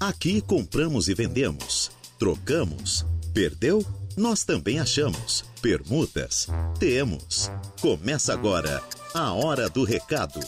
Aqui 0.00 0.40
compramos 0.40 1.08
e 1.08 1.14
vendemos, 1.14 1.90
trocamos, 2.18 3.04
perdeu? 3.34 3.84
Nós 4.16 4.42
também 4.44 4.80
achamos. 4.80 5.44
Permutas? 5.60 6.48
Temos. 6.78 7.52
Começa 7.82 8.32
agora 8.32 8.82
a 9.12 9.34
Hora 9.34 9.68
do 9.68 9.84
Recado. 9.84 10.40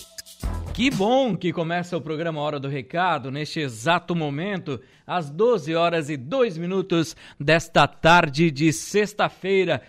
Que 0.72 0.90
bom 0.90 1.36
que 1.36 1.52
começa 1.52 1.94
o 1.94 2.00
programa 2.00 2.40
Hora 2.40 2.58
do 2.58 2.66
Recado 2.66 3.30
neste 3.30 3.60
exato 3.60 4.16
momento, 4.16 4.80
às 5.06 5.28
12 5.28 5.74
horas 5.74 6.08
e 6.08 6.16
2 6.16 6.56
minutos 6.56 7.14
desta 7.38 7.86
tarde 7.86 8.50
de 8.50 8.72
sexta-feira. 8.72 9.82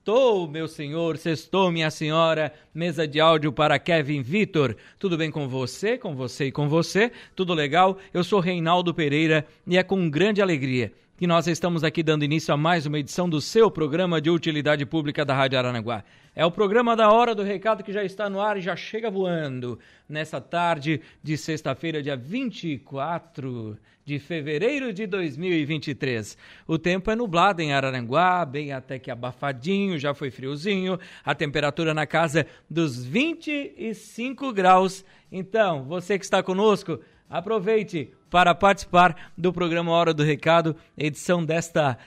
Sextou, 0.00 0.48
meu 0.48 0.66
senhor, 0.66 1.18
sextou, 1.18 1.70
minha 1.70 1.90
senhora. 1.90 2.54
Mesa 2.74 3.06
de 3.06 3.20
áudio 3.20 3.52
para 3.52 3.78
Kevin 3.78 4.22
Vitor. 4.22 4.74
Tudo 4.98 5.14
bem 5.14 5.30
com 5.30 5.46
você, 5.46 5.98
com 5.98 6.16
você 6.16 6.46
e 6.46 6.52
com 6.52 6.70
você? 6.70 7.12
Tudo 7.36 7.52
legal? 7.52 7.98
Eu 8.12 8.24
sou 8.24 8.40
Reinaldo 8.40 8.94
Pereira 8.94 9.46
e 9.66 9.76
é 9.76 9.82
com 9.82 10.08
grande 10.08 10.40
alegria 10.40 10.90
que 11.18 11.26
nós 11.26 11.46
estamos 11.46 11.84
aqui 11.84 12.02
dando 12.02 12.24
início 12.24 12.54
a 12.54 12.56
mais 12.56 12.86
uma 12.86 12.98
edição 12.98 13.28
do 13.28 13.42
seu 13.42 13.70
programa 13.70 14.22
de 14.22 14.30
utilidade 14.30 14.86
pública 14.86 15.22
da 15.22 15.34
Rádio 15.34 15.58
Aranaguá. 15.58 16.02
É 16.34 16.46
o 16.46 16.50
programa 16.50 16.94
da 16.94 17.10
Hora 17.10 17.34
do 17.34 17.42
Recado 17.42 17.82
que 17.82 17.92
já 17.92 18.04
está 18.04 18.30
no 18.30 18.40
ar 18.40 18.56
e 18.56 18.60
já 18.60 18.76
chega 18.76 19.10
voando 19.10 19.80
nessa 20.08 20.40
tarde 20.40 21.00
de 21.20 21.36
sexta-feira, 21.36 22.00
dia 22.00 22.16
24 22.16 23.76
de 24.04 24.20
fevereiro 24.20 24.92
de 24.92 25.08
2023. 25.08 26.38
O 26.68 26.78
tempo 26.78 27.10
é 27.10 27.16
nublado 27.16 27.60
em 27.62 27.72
Araranguá, 27.72 28.44
bem 28.44 28.72
até 28.72 28.96
que 28.96 29.10
abafadinho, 29.10 29.98
já 29.98 30.14
foi 30.14 30.30
friozinho, 30.30 31.00
a 31.24 31.34
temperatura 31.34 31.92
na 31.92 32.06
casa 32.06 32.46
dos 32.68 33.04
25 33.04 34.52
graus. 34.52 35.04
Então, 35.32 35.82
você 35.82 36.16
que 36.16 36.24
está 36.24 36.44
conosco, 36.44 37.00
aproveite 37.28 38.12
para 38.30 38.54
participar 38.54 39.32
do 39.36 39.52
programa 39.52 39.90
Hora 39.90 40.14
do 40.14 40.22
Recado, 40.22 40.76
edição 40.96 41.44
desta 41.44 41.98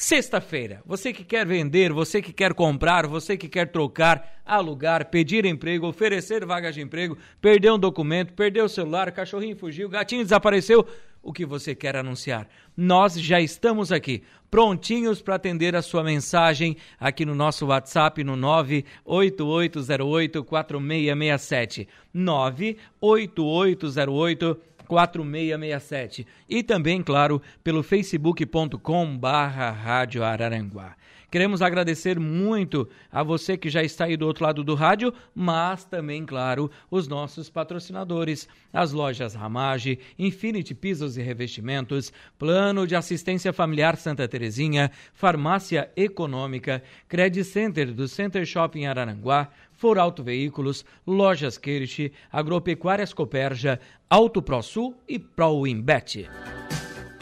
Sexta-feira, 0.00 0.82
você 0.86 1.12
que 1.12 1.22
quer 1.22 1.46
vender, 1.46 1.92
você 1.92 2.22
que 2.22 2.32
quer 2.32 2.54
comprar, 2.54 3.06
você 3.06 3.36
que 3.36 3.50
quer 3.50 3.70
trocar, 3.70 4.40
alugar, 4.46 5.10
pedir 5.10 5.44
emprego, 5.44 5.86
oferecer 5.86 6.42
vagas 6.46 6.74
de 6.74 6.80
emprego, 6.80 7.18
perdeu 7.38 7.74
um 7.74 7.78
documento, 7.78 8.32
perdeu 8.32 8.64
o 8.64 8.68
celular, 8.68 9.12
cachorrinho 9.12 9.58
fugiu, 9.58 9.90
gatinho 9.90 10.22
desapareceu, 10.22 10.86
o 11.22 11.34
que 11.34 11.44
você 11.44 11.74
quer 11.74 11.96
anunciar. 11.96 12.48
Nós 12.74 13.20
já 13.20 13.42
estamos 13.42 13.92
aqui, 13.92 14.22
prontinhos 14.50 15.20
para 15.20 15.34
atender 15.34 15.76
a 15.76 15.82
sua 15.82 16.02
mensagem 16.02 16.78
aqui 16.98 17.26
no 17.26 17.34
nosso 17.34 17.66
WhatsApp 17.66 18.24
no 18.24 18.36
98808 18.36 20.42
4667. 20.42 21.86
98808 22.14 24.58
4667 24.90 26.26
e 26.48 26.64
também, 26.64 27.00
claro, 27.00 27.40
pelo 27.62 27.80
facebook.com 27.80 29.16
barra 29.16 29.70
Rádio 29.70 30.24
Araranguá. 30.24 30.96
Queremos 31.30 31.62
agradecer 31.62 32.18
muito 32.18 32.88
a 33.08 33.22
você 33.22 33.56
que 33.56 33.70
já 33.70 33.84
está 33.84 34.06
aí 34.06 34.16
do 34.16 34.26
outro 34.26 34.42
lado 34.42 34.64
do 34.64 34.74
rádio, 34.74 35.14
mas 35.32 35.84
também, 35.84 36.26
claro, 36.26 36.68
os 36.90 37.06
nossos 37.06 37.48
patrocinadores, 37.48 38.48
as 38.72 38.90
lojas 38.90 39.36
Ramage, 39.36 40.00
Infinity 40.18 40.74
Pisos 40.74 41.16
e 41.16 41.22
Revestimentos, 41.22 42.12
Plano 42.36 42.84
de 42.84 42.96
Assistência 42.96 43.52
Familiar 43.52 43.96
Santa 43.96 44.26
Terezinha, 44.26 44.90
Farmácia 45.14 45.88
Econômica, 45.96 46.82
Credit 47.06 47.44
Center 47.44 47.94
do 47.94 48.08
Center 48.08 48.44
Shopping 48.44 48.86
Araranguá, 48.86 49.50
For 49.80 49.98
Auto 49.98 50.22
Veículos, 50.22 50.84
Lojas 51.06 51.56
Kirsch, 51.56 52.12
Agropecuárias 52.30 53.14
Coperja, 53.14 53.80
Auto 54.10 54.42
ProSul 54.42 54.94
e 55.08 55.18
ProWinbet. 55.18 56.28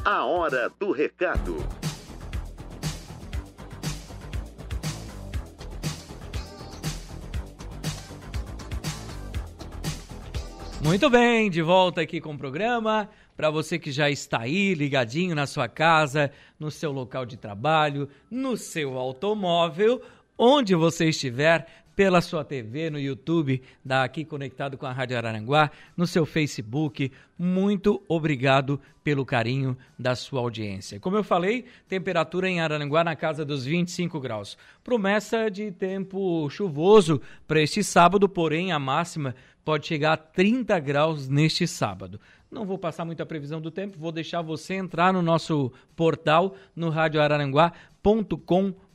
A 0.04 0.24
hora 0.24 0.68
do 0.76 0.90
recado. 0.90 1.56
Muito 10.82 11.08
bem, 11.08 11.48
de 11.48 11.62
volta 11.62 12.00
aqui 12.00 12.20
com 12.20 12.32
o 12.32 12.38
programa. 12.38 13.08
Para 13.36 13.50
você 13.50 13.78
que 13.78 13.92
já 13.92 14.10
está 14.10 14.40
aí 14.40 14.74
ligadinho 14.74 15.32
na 15.32 15.46
sua 15.46 15.68
casa, 15.68 16.32
no 16.58 16.72
seu 16.72 16.90
local 16.90 17.24
de 17.24 17.36
trabalho, 17.36 18.08
no 18.28 18.56
seu 18.56 18.98
automóvel, 18.98 20.02
onde 20.36 20.74
você 20.74 21.10
estiver, 21.10 21.68
pela 21.98 22.20
sua 22.20 22.44
TV, 22.44 22.90
no 22.90 23.00
YouTube, 23.00 23.60
daqui 23.84 24.24
conectado 24.24 24.78
com 24.78 24.86
a 24.86 24.92
Rádio 24.92 25.16
Araranguá, 25.16 25.68
no 25.96 26.06
seu 26.06 26.24
Facebook. 26.24 27.10
Muito 27.36 28.00
obrigado 28.06 28.80
pelo 29.02 29.26
carinho 29.26 29.76
da 29.98 30.14
sua 30.14 30.38
audiência. 30.38 31.00
Como 31.00 31.16
eu 31.16 31.24
falei, 31.24 31.64
temperatura 31.88 32.48
em 32.48 32.60
Araranguá 32.60 33.02
na 33.02 33.16
casa 33.16 33.44
dos 33.44 33.64
25 33.64 34.20
graus. 34.20 34.56
Promessa 34.84 35.50
de 35.50 35.72
tempo 35.72 36.48
chuvoso 36.50 37.20
para 37.48 37.60
este 37.60 37.82
sábado, 37.82 38.28
porém 38.28 38.70
a 38.70 38.78
máxima 38.78 39.34
pode 39.64 39.88
chegar 39.88 40.12
a 40.12 40.16
30 40.16 40.78
graus 40.78 41.28
neste 41.28 41.66
sábado. 41.66 42.20
Não 42.48 42.64
vou 42.64 42.78
passar 42.78 43.04
muita 43.04 43.26
previsão 43.26 43.60
do 43.60 43.72
tempo, 43.72 43.98
vou 43.98 44.12
deixar 44.12 44.40
você 44.40 44.74
entrar 44.74 45.12
no 45.12 45.20
nosso 45.20 45.72
portal 45.96 46.54
no 46.76 46.90
radioararanguá.com.br 46.90 48.87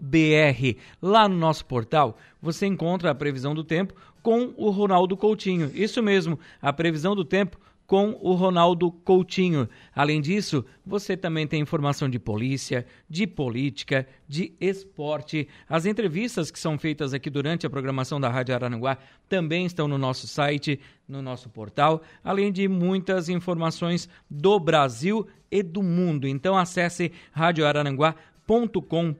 br 0.00 0.76
Lá 1.02 1.28
no 1.28 1.36
nosso 1.36 1.64
portal 1.66 2.16
você 2.40 2.66
encontra 2.66 3.10
a 3.10 3.14
previsão 3.14 3.54
do 3.54 3.64
tempo 3.64 3.94
com 4.22 4.54
o 4.56 4.70
Ronaldo 4.70 5.16
Coutinho. 5.16 5.70
Isso 5.74 6.02
mesmo, 6.02 6.38
a 6.62 6.72
previsão 6.72 7.14
do 7.14 7.24
tempo 7.24 7.58
com 7.86 8.16
o 8.22 8.32
Ronaldo 8.32 8.90
Coutinho. 8.90 9.68
Além 9.94 10.20
disso, 10.20 10.64
você 10.84 11.16
também 11.16 11.46
tem 11.46 11.60
informação 11.60 12.08
de 12.08 12.18
polícia, 12.18 12.86
de 13.08 13.26
política, 13.26 14.06
de 14.26 14.54
esporte. 14.60 15.46
As 15.68 15.84
entrevistas 15.84 16.50
que 16.50 16.58
são 16.58 16.78
feitas 16.78 17.12
aqui 17.12 17.28
durante 17.28 17.66
a 17.66 17.70
programação 17.70 18.20
da 18.20 18.30
Rádio 18.30 18.54
Araranguá 18.54 18.96
também 19.28 19.66
estão 19.66 19.86
no 19.86 19.98
nosso 19.98 20.26
site, 20.26 20.80
no 21.06 21.20
nosso 21.20 21.50
portal, 21.50 22.02
além 22.22 22.50
de 22.50 22.66
muitas 22.68 23.28
informações 23.28 24.08
do 24.30 24.58
Brasil 24.58 25.26
e 25.50 25.62
do 25.62 25.82
mundo. 25.82 26.26
Então 26.26 26.56
acesse 26.56 27.12
radioararanguá.com 27.32 28.33
com.br 28.46 29.16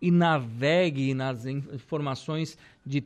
e 0.00 0.10
navegue 0.10 1.12
nas 1.14 1.44
informações 1.46 2.58
de 2.84 3.04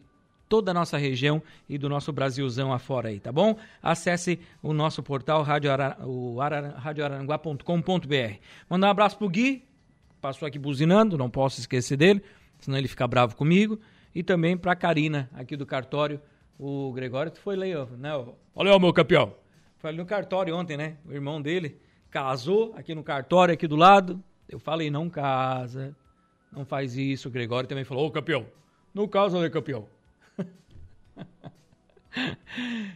toda 0.49 0.71
a 0.73 0.75
nossa 0.75 0.99
região 0.99 1.41
e 1.69 1.79
do 1.79 1.89
nosso 1.89 2.13
Brasilzão 2.13 2.73
afora 2.73 3.09
aí, 3.09 3.21
tá 3.21 3.31
bom? 3.31 3.57
Acesse 3.81 4.41
o 4.61 4.73
nosso 4.73 5.01
portal 5.03 5.43
radioaranguá.com.br. 5.43 8.35
Mandar 8.69 8.89
um 8.89 8.91
abraço 8.91 9.17
pro 9.17 9.29
Gui, 9.29 9.63
passou 10.21 10.49
aqui 10.49 10.59
buzinando, 10.59 11.17
não 11.17 11.31
posso 11.31 11.61
esquecer 11.61 11.97
dele, 11.97 12.21
senão 12.59 12.77
ele 12.77 12.89
fica 12.89 13.07
bravo 13.07 13.37
comigo. 13.37 13.79
E 14.13 14.25
também 14.25 14.57
pra 14.57 14.75
Karina, 14.75 15.31
aqui 15.33 15.57
do 15.57 15.65
cartório, 15.65 16.21
o 16.59 16.91
Gregório, 16.93 17.31
tu 17.31 17.41
foi 17.41 17.55
lá, 17.55 17.87
né? 17.97 18.11
Olha 18.55 18.75
o 18.75 18.81
meu 18.81 18.93
campeão. 18.93 19.33
Foi 19.79 19.91
ali 19.91 19.99
no 19.99 20.05
cartório 20.05 20.57
ontem, 20.57 20.77
né? 20.77 20.97
O 21.07 21.13
irmão 21.13 21.41
dele 21.41 21.81
casou 22.11 22.75
aqui 22.77 22.93
no 22.93 23.05
cartório, 23.05 23.55
aqui 23.55 23.69
do 23.69 23.77
lado, 23.77 24.21
eu 24.51 24.59
falei, 24.59 24.91
não 24.91 25.09
casa, 25.09 25.97
não 26.53 26.65
faz 26.65 26.97
isso. 26.97 27.29
O 27.29 27.31
Gregório 27.31 27.69
também 27.69 27.85
falou, 27.85 28.07
ô 28.07 28.11
campeão, 28.11 28.45
não 28.93 29.07
casa, 29.07 29.41
né, 29.41 29.49
campeão? 29.49 29.87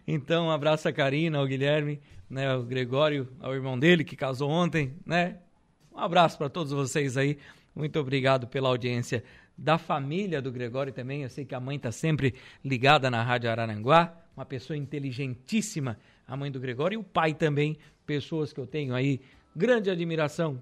então, 0.06 0.46
um 0.46 0.50
abraço 0.50 0.88
a 0.88 0.92
Karina, 0.92 1.38
ao 1.38 1.46
Guilherme, 1.46 2.00
né, 2.28 2.50
ao 2.50 2.64
Gregório, 2.64 3.28
ao 3.40 3.54
irmão 3.54 3.78
dele 3.78 4.02
que 4.02 4.16
casou 4.16 4.50
ontem, 4.50 4.96
né? 5.06 5.38
Um 5.92 6.00
abraço 6.00 6.36
para 6.36 6.48
todos 6.48 6.72
vocês 6.72 7.16
aí. 7.16 7.38
Muito 7.72 8.00
obrigado 8.00 8.48
pela 8.48 8.68
audiência 8.68 9.22
da 9.56 9.78
família 9.78 10.42
do 10.42 10.50
Gregório 10.50 10.92
também. 10.92 11.22
Eu 11.22 11.28
sei 11.28 11.44
que 11.44 11.54
a 11.54 11.60
mãe 11.60 11.76
está 11.76 11.92
sempre 11.92 12.34
ligada 12.64 13.08
na 13.08 13.22
Rádio 13.22 13.48
Araranguá, 13.48 14.12
uma 14.36 14.44
pessoa 14.44 14.76
inteligentíssima, 14.76 15.96
a 16.26 16.36
mãe 16.36 16.50
do 16.50 16.58
Gregório, 16.58 16.96
e 16.96 16.98
o 16.98 17.04
pai 17.04 17.32
também, 17.32 17.78
pessoas 18.04 18.52
que 18.52 18.58
eu 18.58 18.66
tenho 18.66 18.92
aí 18.92 19.20
grande 19.54 19.88
admiração 19.88 20.60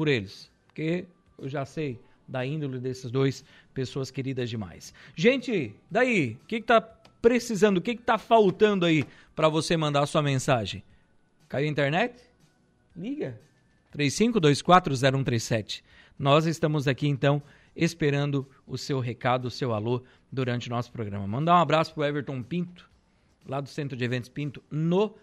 por 0.00 0.08
eles, 0.08 0.50
porque 0.66 1.04
eu 1.38 1.46
já 1.46 1.66
sei 1.66 2.00
da 2.26 2.46
índole 2.46 2.78
desses 2.78 3.10
dois, 3.10 3.44
pessoas 3.74 4.10
queridas 4.10 4.48
demais. 4.48 4.94
Gente, 5.14 5.74
daí, 5.90 6.38
o 6.42 6.46
que, 6.46 6.56
está 6.56 6.80
precisando, 6.80 7.76
o 7.76 7.80
que, 7.82 7.90
está 7.90 8.16
faltando 8.16 8.86
aí 8.86 9.04
para 9.36 9.46
você 9.50 9.76
mandar 9.76 10.02
a 10.02 10.06
sua 10.06 10.22
mensagem? 10.22 10.82
Caiu 11.50 11.68
a 11.68 11.70
internet? 11.70 12.18
Liga. 12.96 13.38
35240137. 13.94 15.82
Nós 16.18 16.46
estamos 16.46 16.88
aqui 16.88 17.06
então 17.06 17.42
esperando 17.76 18.48
o 18.66 18.78
seu 18.78 19.00
recado, 19.00 19.48
o 19.48 19.50
seu 19.50 19.74
alô 19.74 20.02
durante 20.32 20.68
o 20.68 20.70
nosso 20.70 20.90
programa. 20.90 21.26
Mandar 21.26 21.56
um 21.56 21.60
abraço 21.60 21.92
pro 21.92 22.04
Everton 22.04 22.42
Pinto, 22.42 22.88
lá 23.44 23.60
do 23.60 23.68
Centro 23.68 23.98
de 23.98 24.04
Eventos 24.06 24.30
Pinto, 24.30 24.64
no 24.70 25.14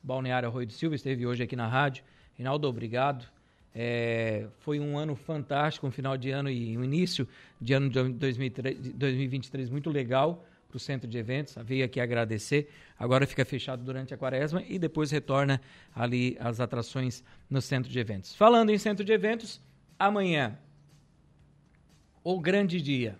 Balneário 0.00 0.48
Arroio 0.48 0.68
do 0.68 0.72
Silva, 0.72 0.94
esteve 0.94 1.26
hoje 1.26 1.42
aqui 1.42 1.56
na 1.56 1.66
rádio. 1.66 2.04
Reinaldo, 2.36 2.68
obrigado. 2.68 3.26
É, 3.74 4.46
foi 4.58 4.80
um 4.80 4.98
ano 4.98 5.14
fantástico, 5.14 5.86
um 5.86 5.90
final 5.90 6.16
de 6.16 6.30
ano 6.30 6.50
e 6.50 6.76
um 6.76 6.84
início 6.84 7.26
de 7.60 7.72
ano 7.72 7.88
de 7.88 8.12
2023 8.12 9.70
muito 9.70 9.90
legal. 9.90 10.44
para 10.68 10.76
o 10.76 10.80
centro 10.80 11.08
de 11.08 11.18
eventos, 11.18 11.56
veio 11.64 11.84
aqui 11.84 12.00
agradecer. 12.00 12.70
Agora 12.96 13.26
fica 13.26 13.44
fechado 13.44 13.82
durante 13.82 14.14
a 14.14 14.16
quaresma 14.16 14.62
e 14.68 14.78
depois 14.78 15.10
retorna 15.10 15.60
ali 15.92 16.36
as 16.38 16.60
atrações 16.60 17.24
no 17.48 17.60
centro 17.60 17.90
de 17.90 17.98
eventos. 17.98 18.34
Falando 18.36 18.70
em 18.70 18.78
centro 18.78 19.04
de 19.04 19.12
eventos, 19.12 19.60
amanhã, 19.98 20.56
o 22.22 22.38
grande 22.38 22.80
dia, 22.80 23.18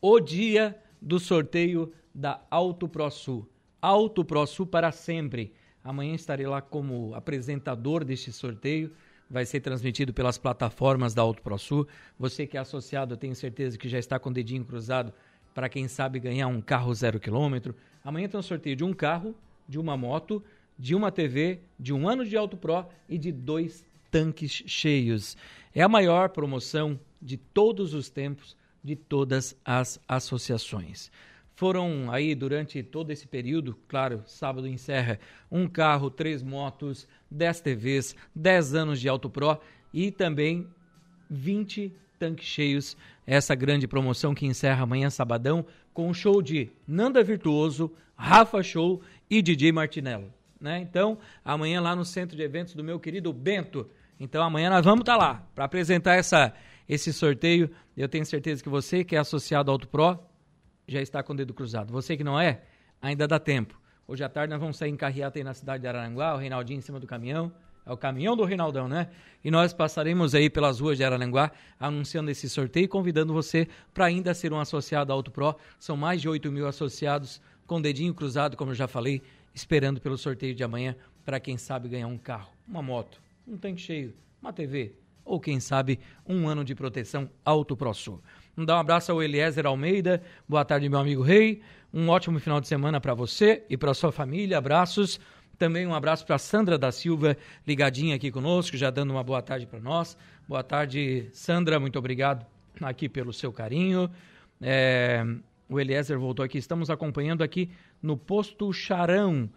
o 0.00 0.20
dia 0.20 0.76
do 1.00 1.18
sorteio 1.18 1.92
da 2.14 2.40
Auto 2.50 2.88
ProSul. 2.88 3.48
Auto 3.80 4.24
ProSul 4.24 4.66
para 4.66 4.92
sempre. 4.92 5.52
Amanhã 5.82 6.14
estarei 6.14 6.46
lá 6.46 6.60
como 6.60 7.14
apresentador 7.14 8.04
deste 8.04 8.32
sorteio. 8.32 8.92
Vai 9.30 9.46
ser 9.46 9.60
transmitido 9.60 10.12
pelas 10.12 10.36
plataformas 10.36 11.14
da 11.14 11.22
Auto 11.22 11.40
ProSul. 11.40 11.86
Você 12.18 12.48
que 12.48 12.56
é 12.56 12.60
associado, 12.60 13.14
eu 13.14 13.16
tenho 13.16 13.34
certeza 13.36 13.78
que 13.78 13.88
já 13.88 13.98
está 13.98 14.18
com 14.18 14.28
o 14.28 14.32
dedinho 14.32 14.64
cruzado 14.64 15.12
para 15.54 15.68
quem 15.68 15.86
sabe 15.86 16.18
ganhar 16.18 16.48
um 16.48 16.60
carro 16.60 16.92
zero 16.92 17.20
quilômetro. 17.20 17.76
Amanhã 18.02 18.28
tem 18.28 18.40
um 18.40 18.42
sorteio 18.42 18.74
de 18.74 18.82
um 18.82 18.92
carro, 18.92 19.34
de 19.68 19.78
uma 19.78 19.96
moto, 19.96 20.42
de 20.76 20.96
uma 20.96 21.12
TV, 21.12 21.60
de 21.78 21.92
um 21.92 22.08
ano 22.08 22.24
de 22.24 22.36
Auto 22.36 22.56
Pro 22.56 22.86
e 23.08 23.16
de 23.16 23.30
dois 23.30 23.84
tanques 24.10 24.64
cheios. 24.66 25.36
É 25.72 25.80
a 25.80 25.88
maior 25.88 26.30
promoção 26.30 26.98
de 27.22 27.36
todos 27.36 27.94
os 27.94 28.10
tempos 28.10 28.56
de 28.82 28.96
todas 28.96 29.56
as 29.64 30.00
associações. 30.08 31.10
Foram 31.60 32.10
aí 32.10 32.34
durante 32.34 32.82
todo 32.82 33.10
esse 33.10 33.28
período, 33.28 33.76
claro, 33.86 34.22
sábado 34.24 34.66
encerra, 34.66 35.20
um 35.52 35.68
carro, 35.68 36.08
três 36.08 36.42
motos, 36.42 37.06
10 37.30 37.60
TVs, 37.60 38.16
10 38.34 38.74
anos 38.74 38.98
de 38.98 39.10
Auto 39.10 39.28
Pro 39.28 39.60
e 39.92 40.10
também 40.10 40.66
20 41.28 41.92
tanques 42.18 42.46
cheios. 42.46 42.96
Essa 43.26 43.54
grande 43.54 43.86
promoção 43.86 44.34
que 44.34 44.46
encerra 44.46 44.84
amanhã, 44.84 45.10
sabadão, 45.10 45.66
com 45.92 46.08
o 46.08 46.14
show 46.14 46.40
de 46.40 46.70
Nanda 46.88 47.22
Virtuoso, 47.22 47.92
Rafa 48.16 48.62
Show 48.62 49.02
e 49.28 49.42
DJ 49.42 49.70
Martinello. 49.70 50.32
Né? 50.58 50.80
Então, 50.80 51.18
amanhã 51.44 51.82
lá 51.82 51.94
no 51.94 52.06
centro 52.06 52.38
de 52.38 52.42
eventos 52.42 52.74
do 52.74 52.82
meu 52.82 52.98
querido 52.98 53.34
Bento. 53.34 53.86
Então, 54.18 54.42
amanhã 54.42 54.70
nós 54.70 54.86
vamos 54.86 55.00
estar 55.00 55.18
tá 55.18 55.22
lá 55.22 55.46
para 55.54 55.66
apresentar 55.66 56.14
essa, 56.14 56.54
esse 56.88 57.12
sorteio. 57.12 57.70
Eu 57.94 58.08
tenho 58.08 58.24
certeza 58.24 58.62
que 58.62 58.70
você 58.70 59.04
que 59.04 59.14
é 59.14 59.18
associado 59.18 59.70
ao 59.70 59.74
Auto 59.74 59.86
Pro 59.86 60.29
já 60.90 61.00
está 61.00 61.22
com 61.22 61.32
o 61.32 61.36
dedo 61.36 61.54
cruzado. 61.54 61.92
Você 61.92 62.16
que 62.16 62.24
não 62.24 62.38
é, 62.38 62.62
ainda 63.00 63.26
dá 63.26 63.38
tempo. 63.38 63.80
Hoje 64.08 64.24
à 64.24 64.28
tarde 64.28 64.50
nós 64.50 64.60
vamos 64.60 64.76
sair 64.76 64.90
em 64.90 64.96
carreata 64.96 65.38
aí 65.38 65.44
na 65.44 65.54
cidade 65.54 65.82
de 65.82 65.88
Araranguá, 65.88 66.34
o 66.34 66.38
Reinaldinho 66.38 66.78
em 66.78 66.82
cima 66.82 66.98
do 66.98 67.06
caminhão. 67.06 67.52
É 67.86 67.92
o 67.92 67.96
caminhão 67.96 68.36
do 68.36 68.44
Reinaldão, 68.44 68.88
né? 68.88 69.08
E 69.42 69.50
nós 69.50 69.72
passaremos 69.72 70.34
aí 70.34 70.50
pelas 70.50 70.80
ruas 70.80 70.98
de 70.98 71.04
Araranguá 71.04 71.52
anunciando 71.78 72.30
esse 72.30 72.48
sorteio 72.48 72.84
e 72.84 72.88
convidando 72.88 73.32
você 73.32 73.68
para 73.94 74.06
ainda 74.06 74.34
ser 74.34 74.52
um 74.52 74.58
associado 74.58 75.12
Auto 75.12 75.30
Pro. 75.30 75.56
São 75.78 75.96
mais 75.96 76.20
de 76.20 76.28
8 76.28 76.50
mil 76.50 76.66
associados 76.66 77.40
com 77.66 77.80
dedinho 77.80 78.12
cruzado, 78.12 78.56
como 78.56 78.72
eu 78.72 78.74
já 78.74 78.88
falei, 78.88 79.22
esperando 79.54 80.00
pelo 80.00 80.18
sorteio 80.18 80.54
de 80.54 80.64
amanhã 80.64 80.96
para 81.24 81.38
quem 81.38 81.56
sabe 81.56 81.88
ganhar 81.88 82.08
um 82.08 82.18
carro, 82.18 82.50
uma 82.66 82.82
moto, 82.82 83.22
um 83.46 83.56
tanque 83.56 83.80
cheio, 83.80 84.12
uma 84.42 84.52
TV 84.52 84.94
ou 85.24 85.38
quem 85.38 85.60
sabe 85.60 86.00
um 86.26 86.48
ano 86.48 86.64
de 86.64 86.74
proteção 86.74 87.30
Auto 87.44 87.76
Pro 87.76 87.94
Sul. 87.94 88.20
Dar 88.56 88.76
um 88.76 88.80
abraço 88.80 89.12
ao 89.12 89.22
Eliezer 89.22 89.64
Almeida. 89.64 90.22
Boa 90.48 90.64
tarde, 90.64 90.88
meu 90.88 90.98
amigo 90.98 91.22
Rei. 91.22 91.62
Um 91.94 92.08
ótimo 92.08 92.38
final 92.40 92.60
de 92.60 92.68
semana 92.68 93.00
para 93.00 93.14
você 93.14 93.64
e 93.70 93.76
para 93.76 93.94
sua 93.94 94.12
família. 94.12 94.58
Abraços. 94.58 95.20
Também 95.56 95.86
um 95.86 95.94
abraço 95.94 96.26
para 96.26 96.38
Sandra 96.38 96.78
da 96.78 96.90
Silva, 96.90 97.36
ligadinha 97.66 98.16
aqui 98.16 98.30
conosco, 98.30 98.76
já 98.76 98.90
dando 98.90 99.10
uma 99.10 99.22
boa 99.22 99.42
tarde 99.42 99.66
para 99.66 99.78
nós. 99.78 100.16
Boa 100.48 100.62
tarde, 100.62 101.28
Sandra. 101.32 101.78
Muito 101.78 101.98
obrigado 101.98 102.46
aqui 102.80 103.08
pelo 103.08 103.32
seu 103.32 103.52
carinho. 103.52 104.10
É, 104.60 105.24
o 105.68 105.78
Eliezer 105.78 106.18
voltou 106.18 106.44
aqui. 106.44 106.58
Estamos 106.58 106.90
acompanhando 106.90 107.42
aqui 107.42 107.70
no 108.02 108.16
Posto 108.16 108.72
Charão, 108.72 109.48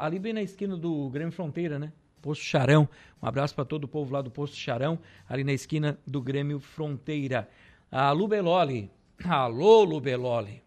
ali 0.00 0.18
bem 0.18 0.32
na 0.32 0.42
esquina 0.42 0.76
do 0.76 1.08
Grêmio 1.08 1.32
Fronteira, 1.32 1.78
né? 1.78 1.92
Posto 2.20 2.44
Charão. 2.44 2.88
Um 3.22 3.26
abraço 3.26 3.54
para 3.54 3.64
todo 3.64 3.84
o 3.84 3.88
povo 3.88 4.12
lá 4.12 4.20
do 4.20 4.30
Posto 4.30 4.56
Charão, 4.56 4.98
ali 5.28 5.44
na 5.44 5.52
esquina 5.52 5.98
do 6.06 6.20
Grêmio 6.20 6.60
Fronteira. 6.60 7.48
A 7.90 8.12
Lu 8.12 8.28
Beloli. 8.28 8.90
Alô, 9.24 9.82
Lu 9.82 9.98
Beloli. 9.98 10.62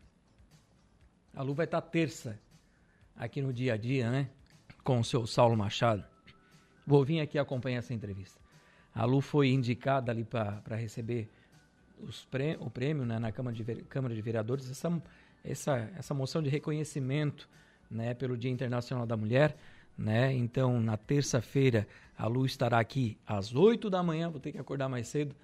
A 1.36 1.44
Lu 1.44 1.54
vai 1.54 1.66
estar 1.66 1.80
tá 1.80 1.88
terça 1.88 2.40
aqui 3.16 3.42
no 3.42 3.54
dia 3.54 3.76
a 3.76 3.78
dia, 3.78 4.10
né? 4.10 4.28
Com 4.84 5.00
o 5.00 5.04
seu 5.04 5.28
Saulo 5.28 5.56
Machado. 5.56 6.04
Vou 6.86 7.06
vir 7.06 7.20
aqui 7.20 7.38
acompanhar 7.38 7.78
essa 7.78 7.94
entrevista. 7.94 8.42
A 8.94 9.06
Lu 9.06 9.22
foi 9.22 9.50
indicada 9.50 10.12
ali 10.12 10.24
para 10.24 10.76
receber 10.76 11.30
prê 12.32 12.58
o 12.60 12.72
prêmio 12.72 13.06
né, 13.06 13.20
na 13.20 13.32
Câmara 13.32 13.56
de, 13.56 13.64
Câmara 13.84 14.16
de 14.16 14.22
Vereadores, 14.22 14.70
essa, 14.70 15.02
essa, 15.44 15.92
essa 15.96 16.14
moção 16.16 16.42
de 16.42 16.50
reconhecimento 16.50 17.48
né, 17.90 18.16
pelo 18.16 18.36
Dia 18.36 18.50
Internacional 18.50 19.06
da 19.06 19.16
Mulher. 19.16 19.56
Né? 19.96 20.34
Então, 20.34 20.82
na 20.82 20.98
terça-feira, 20.98 21.88
a 22.18 22.26
Lu 22.26 22.48
estará 22.48 22.80
aqui 22.80 23.16
às 23.28 23.54
8 23.54 23.92
da 23.92 24.02
manhã. 24.02 24.28
Vou 24.32 24.40
ter 24.40 24.52
que 24.52 24.58
acordar 24.58 24.90
mais 24.90 25.08
cedo 25.08 25.36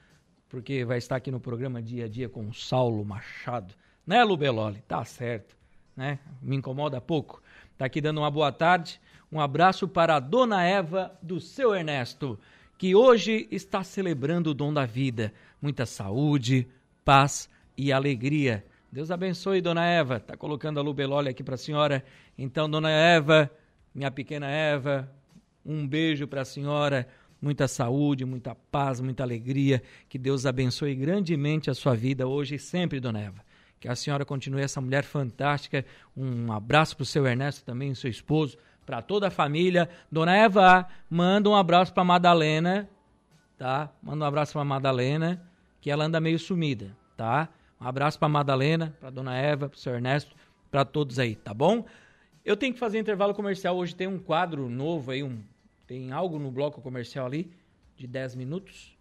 porque 0.49 0.85
vai 0.85 0.97
estar 0.97 1.15
aqui 1.15 1.31
no 1.31 1.39
programa 1.39 1.81
dia 1.81 2.05
a 2.05 2.07
dia 2.07 2.29
com 2.29 2.47
o 2.47 2.53
Saulo 2.53 3.03
Machado. 3.03 3.73
Né, 4.05 4.23
Lubeloli? 4.23 4.81
Tá 4.87 5.03
certo, 5.03 5.55
né? 5.95 6.19
Me 6.41 6.55
incomoda 6.55 7.01
pouco. 7.01 7.41
Tá 7.77 7.85
aqui 7.85 7.99
dando 7.99 8.19
uma 8.19 8.31
boa 8.31 8.51
tarde. 8.51 8.99
Um 9.31 9.41
abraço 9.41 9.87
para 9.87 10.15
a 10.15 10.19
dona 10.19 10.63
Eva 10.63 11.17
do 11.21 11.39
seu 11.39 11.75
Ernesto, 11.75 12.39
que 12.77 12.95
hoje 12.95 13.47
está 13.51 13.83
celebrando 13.83 14.51
o 14.51 14.53
dom 14.53 14.73
da 14.73 14.85
vida. 14.85 15.33
Muita 15.61 15.85
saúde, 15.85 16.67
paz 17.03 17.49
e 17.77 17.91
alegria. 17.91 18.65
Deus 18.89 19.11
abençoe, 19.11 19.59
dona 19.59 19.85
Eva. 19.85 20.19
Tá 20.19 20.37
colocando 20.37 20.79
a 20.79 20.83
Lubeloli 20.83 21.27
aqui 21.27 21.43
para 21.43 21.55
a 21.55 21.57
senhora. 21.57 22.05
Então, 22.37 22.69
dona 22.69 22.89
Eva, 22.89 23.51
minha 23.93 24.09
pequena 24.09 24.47
Eva, 24.47 25.11
um 25.65 25.85
beijo 25.85 26.25
para 26.25 26.41
a 26.41 26.45
senhora 26.45 27.05
muita 27.41 27.67
saúde, 27.67 28.25
muita 28.25 28.55
paz, 28.55 28.99
muita 28.99 29.23
alegria. 29.23 29.81
Que 30.09 30.17
Deus 30.17 30.45
abençoe 30.45 30.95
grandemente 30.95 31.69
a 31.69 31.73
sua 31.73 31.95
vida 31.95 32.27
hoje 32.27 32.55
e 32.55 32.59
sempre, 32.59 32.99
dona 32.99 33.19
Eva. 33.19 33.45
Que 33.79 33.87
a 33.87 33.95
senhora 33.95 34.25
continue 34.25 34.61
essa 34.61 34.81
mulher 34.81 35.03
fantástica. 35.03 35.85
Um 36.15 36.51
abraço 36.51 36.95
para 36.95 37.03
o 37.03 37.05
seu 37.05 37.25
Ernesto 37.27 37.63
também, 37.63 37.93
seu 37.93 38.09
esposo, 38.09 38.57
para 38.85 39.01
toda 39.01 39.27
a 39.27 39.31
família. 39.31 39.89
Dona 40.11 40.35
Eva, 40.35 40.87
manda 41.09 41.49
um 41.49 41.55
abraço 41.55 41.93
para 41.93 42.03
Madalena, 42.03 42.89
tá? 43.57 43.91
Manda 44.01 44.25
um 44.25 44.27
abraço 44.27 44.53
para 44.53 44.63
Madalena, 44.63 45.41
que 45.79 45.91
ela 45.91 46.05
anda 46.05 46.19
meio 46.19 46.39
sumida, 46.39 46.95
tá? 47.15 47.49
Um 47.79 47.87
abraço 47.87 48.17
para 48.17 48.27
Madalena, 48.27 48.95
para 48.99 49.11
Dona 49.11 49.35
Eva, 49.35 49.69
para 49.69 49.75
o 49.75 49.79
seu 49.79 49.93
Ernesto, 49.93 50.35
para 50.71 50.83
todos 50.83 51.19
aí, 51.19 51.35
tá 51.35 51.53
bom? 51.53 51.85
Eu 52.43 52.57
tenho 52.57 52.73
que 52.73 52.79
fazer 52.79 52.97
intervalo 52.97 53.33
comercial. 53.33 53.75
Hoje 53.75 53.93
tem 53.93 54.07
um 54.07 54.17
quadro 54.17 54.69
novo 54.69 55.11
aí, 55.11 55.21
um 55.21 55.43
tem 55.87 56.11
algo 56.11 56.37
no 56.37 56.51
bloco 56.51 56.81
comercial 56.81 57.25
ali 57.25 57.51
de 57.95 58.05
10 58.05 58.35
minutos. 58.35 58.95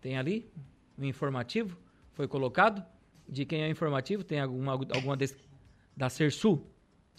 Tem 0.00 0.16
ali 0.16 0.50
um 0.98 1.04
informativo, 1.04 1.76
foi 2.12 2.26
colocado. 2.26 2.84
De 3.28 3.44
quem 3.44 3.62
é 3.62 3.68
informativo? 3.68 4.24
Tem 4.24 4.40
alguma, 4.40 4.72
alguma 4.72 5.14
desse, 5.14 5.36
da 5.94 6.08
Sersul? 6.08 6.66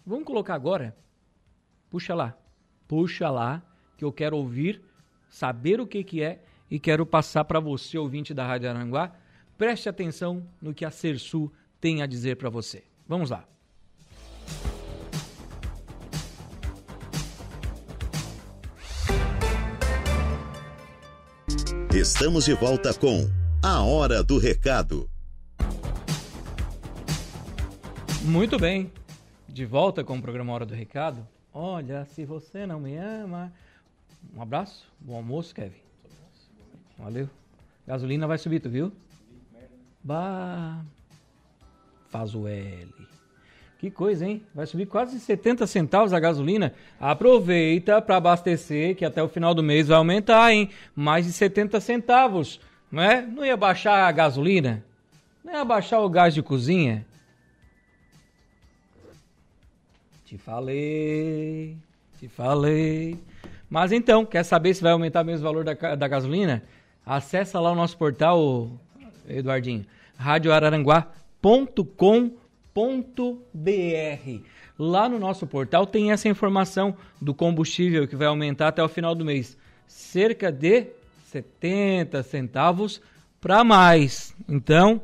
Vamos 0.03 0.25
colocar 0.25 0.56
agora. 0.56 0.98
Puxa 1.91 2.15
lá. 2.15 2.36
Puxa 2.88 3.29
lá, 3.29 3.62
que 3.96 4.03
eu 4.03 4.12
quero 4.12 4.36
ouvir, 4.36 4.82
saber 5.29 5.79
o 5.79 5.86
que, 5.86 6.03
que 6.03 6.24
é 6.24 6.44
e 6.72 6.79
quero 6.79 7.06
passar 7.06 7.46
para 7.46 7.60
você, 7.60 8.00
ouvinte 8.00 8.34
da 8.34 8.46
Rádio 8.46 8.70
Aranguá. 8.70 9.15
Preste 9.56 9.88
atenção 9.88 10.48
no 10.60 10.74
que 10.74 10.84
a 10.84 10.89
Sersul 10.89 11.53
tem 11.79 12.01
a 12.01 12.08
dizer 12.08 12.38
para 12.38 12.50
você. 12.50 12.84
Vamos 13.08 13.29
lá. 13.29 13.48
Estamos 22.00 22.46
de 22.46 22.53
volta 22.53 22.94
com 22.94 23.29
A 23.62 23.84
Hora 23.84 24.24
do 24.24 24.39
Recado. 24.39 25.10
Muito 28.24 28.58
bem. 28.58 28.89
De 29.50 29.65
volta 29.65 30.01
com 30.01 30.18
o 30.18 30.22
programa 30.22 30.53
Hora 30.53 30.65
do 30.65 30.74
Recado. 30.74 31.27
Olha, 31.53 32.06
se 32.06 32.24
você 32.24 32.65
não 32.65 32.79
me 32.79 32.96
ama. 32.96 33.51
Um 34.34 34.41
abraço, 34.41 34.88
bom 34.98 35.18
almoço, 35.18 35.53
Kevin. 35.53 35.82
Valeu. 36.98 37.29
Gasolina 37.86 38.27
vai 38.27 38.38
subir, 38.38 38.62
tu 38.62 38.70
viu? 38.70 38.94
Bah. 40.01 40.82
Faz 42.08 42.34
o 42.34 42.48
L. 42.48 43.08
Que 43.79 43.89
coisa, 43.89 44.27
hein? 44.27 44.43
Vai 44.53 44.67
subir 44.67 44.86
quase 44.88 45.17
70 45.17 45.65
centavos 45.65 46.12
a 46.12 46.19
gasolina. 46.19 46.74
Aproveita 47.00 48.01
para 48.01 48.17
abastecer, 48.17 48.93
que 48.93 49.05
até 49.05 49.24
o 49.24 49.29
final 49.29 49.53
do 49.53 49.63
mês 49.63 49.88
vai 49.88 49.95
aumentar, 49.95 50.51
hein? 50.51 50.69
Mais 50.93 51.25
de 51.25 51.31
70 51.31 51.79
centavos, 51.79 52.59
não 52.91 53.01
é? 53.01 53.21
Não 53.21 53.45
ia 53.45 53.55
baixar 53.55 54.05
a 54.05 54.12
gasolina? 54.12 54.83
Não 55.41 55.53
ia 55.53 55.63
baixar 55.63 56.01
o 56.01 56.09
gás 56.09 56.33
de 56.33 56.43
cozinha? 56.43 57.05
Te 60.25 60.38
falei, 60.38 61.77
te 62.19 62.27
falei. 62.27 63.17
Mas 63.69 63.93
então, 63.93 64.25
quer 64.25 64.43
saber 64.43 64.74
se 64.74 64.83
vai 64.83 64.91
aumentar 64.91 65.24
mesmo 65.24 65.48
o 65.48 65.50
valor 65.50 65.63
da, 65.63 65.95
da 65.95 66.07
gasolina? 66.09 66.63
Acesse 67.05 67.55
lá 67.55 67.71
o 67.71 67.75
nosso 67.75 67.98
portal, 67.98 68.69
Eduardinho, 69.25 69.86
radioararanguá.com.br 70.17 72.38
Lá 74.77 75.09
no 75.09 75.19
nosso 75.19 75.45
portal 75.45 75.86
tem 75.86 76.12
essa 76.12 76.29
informação 76.29 76.95
do 77.21 77.33
combustível 77.33 78.07
que 78.07 78.15
vai 78.15 78.27
aumentar 78.27 78.69
até 78.69 78.83
o 78.83 78.88
final 78.88 79.13
do 79.13 79.25
mês. 79.25 79.57
Cerca 79.88 80.51
de 80.51 80.88
70 81.25 82.24
centavos 82.24 83.01
para 83.41 83.63
mais. 83.63 84.33
Então, 84.48 85.01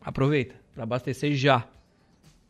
aproveita 0.00 0.54
para 0.74 0.82
abastecer 0.82 1.34
já. 1.34 1.66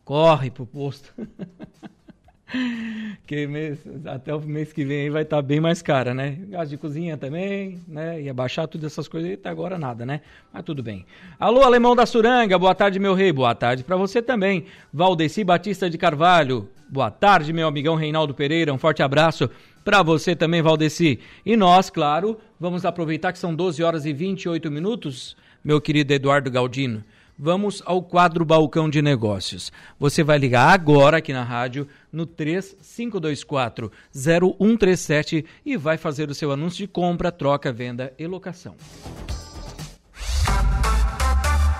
Corre 0.05 0.51
pro 0.51 0.67
posto. 0.67 1.13
que 3.27 3.47
mês, 3.47 3.79
até 4.07 4.35
o 4.35 4.41
mês 4.41 4.73
que 4.73 4.85
vem 4.85 5.11
vai 5.11 5.23
estar 5.23 5.37
tá 5.37 5.43
bem 5.43 5.61
mais 5.61 5.81
cara, 5.83 6.13
né? 6.13 6.39
Gás 6.49 6.69
de 6.69 6.77
cozinha 6.77 7.17
também, 7.17 7.81
né? 7.89 8.21
Ia 8.21 8.35
baixar 8.35 8.67
todas 8.67 8.93
essas 8.93 9.09
coisas 9.09 9.31
e 9.31 9.35
até 9.35 9.49
agora 9.49 9.79
nada, 9.79 10.05
né? 10.05 10.21
Mas 10.53 10.63
tudo 10.63 10.83
bem. 10.83 11.07
Alô, 11.39 11.63
Alemão 11.63 11.97
da 11.97 12.07
Suranga, 12.07 12.59
boa 12.59 12.75
tarde, 12.75 12.99
meu 12.99 13.15
rei. 13.15 13.33
Boa 13.33 13.55
tarde 13.55 13.83
para 13.83 13.97
você 13.97 14.21
também. 14.21 14.67
Valdeci 14.93 15.43
Batista 15.43 15.89
de 15.89 15.97
Carvalho, 15.97 16.69
boa 16.89 17.11
tarde, 17.11 17.53
meu 17.53 17.67
amigão 17.67 17.95
Reinaldo 17.95 18.35
Pereira. 18.35 18.73
Um 18.73 18.79
forte 18.79 19.03
abraço 19.03 19.49
para 19.85 20.03
você 20.03 20.37
também, 20.37 20.63
Valdeci. 20.63 21.19
E 21.45 21.57
nós, 21.57 21.91
claro, 21.91 22.39
vamos 22.61 22.85
aproveitar 22.85 23.33
que 23.33 23.39
são 23.39 23.55
12 23.55 23.83
horas 23.83 24.07
e 24.07 24.13
28 24.13 24.71
minutos, 24.71 25.37
meu 25.65 25.81
querido 25.81 26.13
Eduardo 26.13 26.51
Galdino 26.51 27.03
Vamos 27.39 27.83
ao 27.85 28.01
quadro 28.01 28.45
Balcão 28.45 28.89
de 28.89 29.03
Negócios. 29.03 29.73
Você 29.99 30.23
vai 30.23 30.39
ligar 30.39 30.69
agora 30.69 31.17
aqui 31.17 31.33
na 31.33 31.43
rádio 31.43 31.89
no 32.13 32.27
3524 32.27 33.91
0137 34.15 35.45
e 35.67 35.77
vai 35.77 35.97
fazer 35.99 36.31
o 36.31 36.35
seu 36.35 36.53
anúncio 36.53 36.79
de 36.79 36.87
compra, 36.87 37.33
troca, 37.33 37.73
venda 37.73 38.13
e 38.17 38.27
locação. 38.27 38.77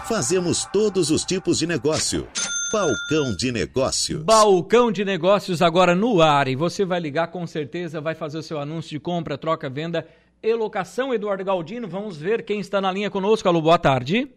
Fazemos 0.09 0.67
todos 0.67 1.11
os 1.11 1.25
tipos 1.25 1.59
de 1.61 1.67
negócio. 1.67 2.27
Balcão 2.73 3.37
de 3.37 3.53
Negócios. 3.53 4.23
Balcão 4.25 4.91
de 4.91 5.05
Negócios 5.05 5.63
agora 5.63 5.95
no 5.95 6.21
ar 6.21 6.49
e 6.49 6.57
você 6.57 6.85
vai 6.85 6.99
ligar 6.99 7.29
com 7.29 7.47
certeza, 7.47 8.01
vai 8.01 8.17
fazer 8.17 8.39
o 8.39 8.43
seu 8.43 8.59
anúncio 8.59 8.91
de 8.91 8.99
compra, 8.99 9.39
troca, 9.39 9.71
venda 9.71 10.05
e 10.43 10.53
locação. 10.53 11.15
Eduardo 11.15 11.45
Galdino, 11.45 11.87
vamos 11.87 12.17
ver 12.17 12.45
quem 12.45 12.59
está 12.59 12.81
na 12.81 12.91
linha 12.91 13.09
conosco. 13.09 13.49
Alô, 13.49 13.63
boa 13.63 13.79
tarde. 13.79 14.29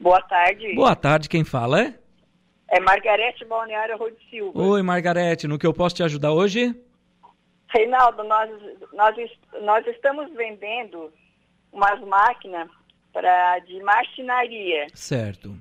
Boa 0.00 0.22
tarde. 0.22 0.74
Boa 0.74 0.96
tarde, 0.96 1.28
quem 1.28 1.44
fala 1.44 1.82
é? 1.82 1.94
É 2.70 2.80
Margarete 2.80 3.44
Balneário 3.44 3.98
Rui 3.98 4.12
de 4.12 4.30
Silva. 4.30 4.58
Oi, 4.58 4.80
Margarete, 4.80 5.46
no 5.46 5.58
que 5.58 5.66
eu 5.66 5.74
posso 5.74 5.96
te 5.96 6.02
ajudar 6.02 6.32
hoje? 6.32 6.74
Reinaldo, 7.68 8.24
nós, 8.24 8.50
nós, 8.94 9.14
nós 9.60 9.86
estamos 9.86 10.32
vendendo 10.32 11.12
umas 11.70 12.00
máquinas 12.00 12.70
pra, 13.12 13.58
de 13.58 13.82
marcenaria. 13.82 14.86
Certo. 14.94 15.54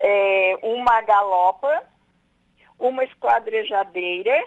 É, 0.00 0.56
uma 0.62 1.02
galopa, 1.02 1.84
uma 2.78 3.04
esquadrejadeira, 3.04 4.44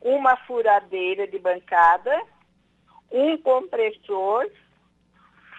uma 0.00 0.36
furadeira 0.38 1.28
de 1.28 1.38
bancada, 1.38 2.20
um 3.08 3.38
compressor, 3.38 4.50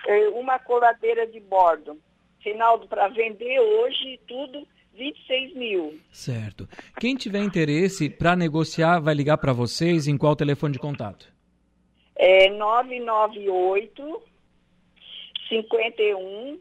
é, 0.05 0.29
uma 0.29 0.60
coladeira 0.60 1.25
de 1.25 1.39
bordo. 1.39 1.98
Reinaldo, 2.43 2.88
para 2.88 3.07
vender 3.07 3.60
hoje 3.60 4.19
tudo, 4.27 4.67
26 4.93 5.55
mil. 5.55 6.00
Certo. 6.12 6.67
Quem 7.00 7.15
tiver 7.15 7.43
interesse 7.43 8.10
para 8.10 8.36
negociar, 8.36 9.00
vai 9.00 9.13
ligar 9.13 9.38
para 9.38 9.53
vocês 9.53 10.07
em 10.07 10.17
qual 10.17 10.36
telefone 10.36 10.74
de 10.74 10.79
contato? 10.79 11.31
É 12.15 12.50
998 12.50 14.21
51 15.50 16.60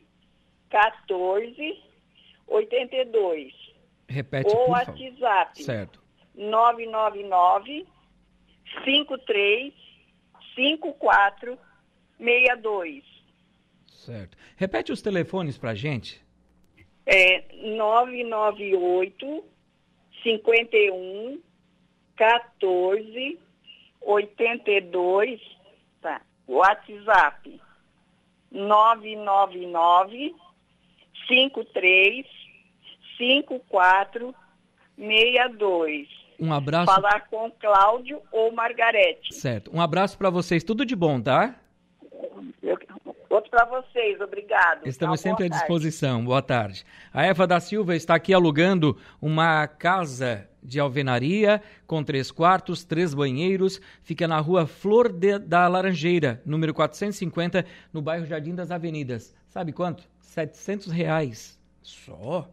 14 0.71 1.91
82. 2.47 3.53
Repete, 4.09 4.51
Ou 4.51 4.67
por 4.67 4.71
WhatsApp. 4.71 5.63
Certo. 5.63 6.03
999 6.35 7.87
53 8.85 9.73
54 10.55 11.59
62. 12.19 13.20
Certo. 14.01 14.37
Repete 14.57 14.93
os 14.93 15.03
telefones 15.03 15.59
para 15.59 15.75
gente. 15.75 16.25
É 17.05 17.45
998 17.77 19.45
51 20.23 21.41
14 22.17 23.39
82, 24.01 25.41
tá? 26.01 26.23
WhatsApp 26.49 27.61
999 28.51 30.35
53 31.29 32.27
54 33.19 34.35
62. 34.97 36.09
Um 36.39 36.55
abraço. 36.55 36.87
Falar 36.87 37.29
com 37.29 37.51
Cláudio 37.51 38.23
ou 38.33 38.51
Margarete. 38.51 39.35
Certo. 39.35 39.71
Um 39.75 39.81
abraço 39.81 40.17
para 40.17 40.31
vocês. 40.31 40.65
Tudo 40.65 40.87
de 40.87 40.97
bom, 40.97 41.21
tá? 41.21 41.55
Eu, 42.63 42.79
Outro 43.31 43.49
para 43.49 43.65
vocês, 43.65 44.21
obrigado. 44.21 44.85
Estamos 44.85 45.21
sempre 45.21 45.45
à 45.45 45.49
disposição. 45.49 46.25
Boa 46.25 46.43
tarde. 46.43 46.85
A 47.15 47.25
Eva 47.25 47.47
da 47.47 47.61
Silva 47.61 47.95
está 47.95 48.17
aqui 48.17 48.35
alugando 48.35 48.99
uma 49.23 49.69
casa 49.69 50.49
de 50.61 50.81
alvenaria 50.81 51.63
com 51.87 52.03
três 52.03 52.33
quartos, 52.33 52.83
três 52.83 53.15
banheiros. 53.15 53.81
Fica 54.03 54.27
na 54.27 54.41
rua 54.41 54.67
Flor 54.67 55.13
de, 55.13 55.39
da 55.39 55.69
Laranjeira, 55.69 56.43
número 56.45 56.75
450, 56.75 57.65
no 57.93 58.03
bairro 58.03 58.27
Jardim 58.27 58.53
das 58.53 58.73
Avenidas. 58.73 59.33
Sabe 59.47 59.71
quanto? 59.71 60.03
700 60.19 60.89
reais. 60.89 61.57
Só? 61.83 62.51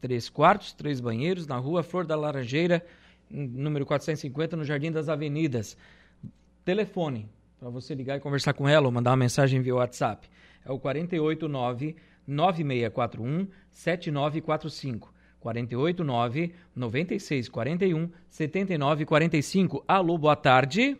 Três 0.00 0.30
quartos, 0.30 0.72
três 0.72 1.00
banheiros 1.00 1.48
na 1.48 1.56
rua 1.56 1.82
Flor 1.82 2.06
da 2.06 2.14
Laranjeira, 2.14 2.86
número 3.28 3.84
450, 3.84 4.56
no 4.56 4.64
Jardim 4.64 4.92
das 4.92 5.08
Avenidas. 5.08 5.76
Telefone 6.64 7.28
para 7.60 7.68
você 7.68 7.94
ligar 7.94 8.16
e 8.16 8.20
conversar 8.20 8.54
com 8.54 8.66
ela 8.66 8.86
ou 8.86 8.92
mandar 8.92 9.10
uma 9.10 9.18
mensagem 9.18 9.60
via 9.60 9.74
WhatsApp. 9.74 10.26
É 10.64 10.72
o 10.72 10.78
489 10.78 11.94
9641 12.26 13.46
7945. 13.70 15.12
489 15.38 16.54
9641 16.74 18.10
7945. 18.28 19.84
Alô, 19.86 20.16
boa 20.16 20.34
tarde. 20.34 20.98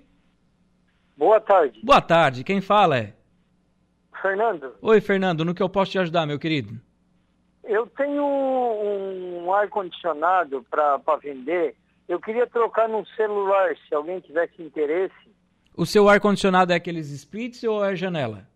Boa 1.16 1.40
tarde. 1.40 1.80
Boa 1.82 2.02
tarde. 2.02 2.44
Quem 2.44 2.60
fala 2.60 2.98
é? 2.98 3.14
Fernando. 4.20 4.74
Oi, 4.82 5.00
Fernando. 5.00 5.44
No 5.46 5.54
que 5.54 5.62
eu 5.62 5.68
posso 5.68 5.92
te 5.92 5.98
ajudar, 5.98 6.26
meu 6.26 6.38
querido? 6.38 6.78
Eu 7.64 7.86
tenho 7.86 8.22
um 8.22 9.50
ar-condicionado 9.52 10.62
para 10.70 11.16
vender. 11.22 11.74
Eu 12.06 12.20
queria 12.20 12.46
trocar 12.46 12.88
num 12.88 13.04
celular, 13.16 13.74
se 13.88 13.94
alguém 13.94 14.20
tivesse 14.20 14.62
interesse. 14.62 15.29
O 15.80 15.86
seu 15.86 16.10
ar-condicionado 16.10 16.74
é 16.74 16.76
aqueles 16.76 17.10
splits 17.10 17.64
ou 17.64 17.82
é 17.82 17.96
janela? 17.96 18.46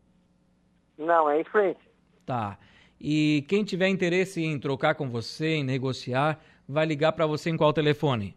Não, 0.98 1.30
é 1.30 1.40
em 1.40 1.44
frente. 1.44 1.80
Tá. 2.26 2.58
E 3.00 3.46
quem 3.48 3.64
tiver 3.64 3.88
interesse 3.88 4.44
em 4.44 4.60
trocar 4.60 4.94
com 4.94 5.08
você, 5.08 5.54
em 5.54 5.64
negociar, 5.64 6.38
vai 6.68 6.84
ligar 6.84 7.12
para 7.12 7.24
você 7.24 7.48
em 7.48 7.56
qual 7.56 7.72
telefone? 7.72 8.36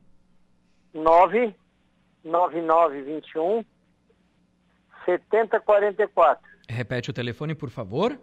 99921 0.93 3.65
7044. 5.05 6.49
Repete 6.69 7.09
o 7.09 7.13
telefone, 7.13 7.53
por 7.53 7.69
favor. 7.69 8.17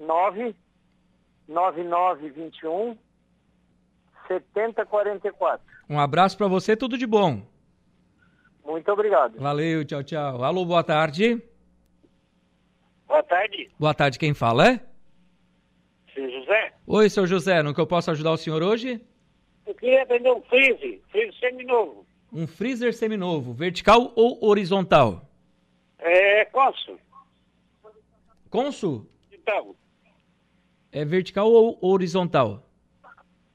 99921 0.00 2.98
7044. 4.26 5.64
Um 5.88 6.00
abraço 6.00 6.36
para 6.36 6.48
você, 6.48 6.76
tudo 6.76 6.98
de 6.98 7.06
bom. 7.06 7.53
Muito 8.64 8.90
obrigado. 8.90 9.38
Valeu, 9.38 9.84
tchau, 9.84 10.02
tchau. 10.02 10.42
Alô, 10.42 10.64
boa 10.64 10.82
tarde. 10.82 11.40
Boa 13.06 13.22
tarde. 13.22 13.70
Boa 13.78 13.94
tarde, 13.94 14.18
quem 14.18 14.32
fala 14.32 14.68
é? 14.68 14.80
Seu 16.14 16.30
José. 16.30 16.72
Oi, 16.86 17.10
seu 17.10 17.26
José, 17.26 17.62
no 17.62 17.74
que 17.74 17.80
eu 17.80 17.86
posso 17.86 18.10
ajudar 18.10 18.32
o 18.32 18.36
senhor 18.36 18.62
hoje? 18.62 19.00
Eu 19.66 19.74
queria 19.74 20.04
vender 20.04 20.30
um 20.32 20.42
freezer, 20.42 21.00
freezer 21.10 21.34
seminovo. 21.38 22.06
Um 22.32 22.46
freezer 22.46 22.92
seminovo, 22.94 23.52
vertical 23.52 24.12
ou 24.16 24.44
horizontal? 24.44 25.28
É, 25.98 26.44
Consul. 26.46 26.98
Consul? 28.50 29.06
Então. 29.32 29.74
É 30.90 31.04
vertical 31.04 31.50
ou 31.50 31.78
horizontal? 31.80 32.62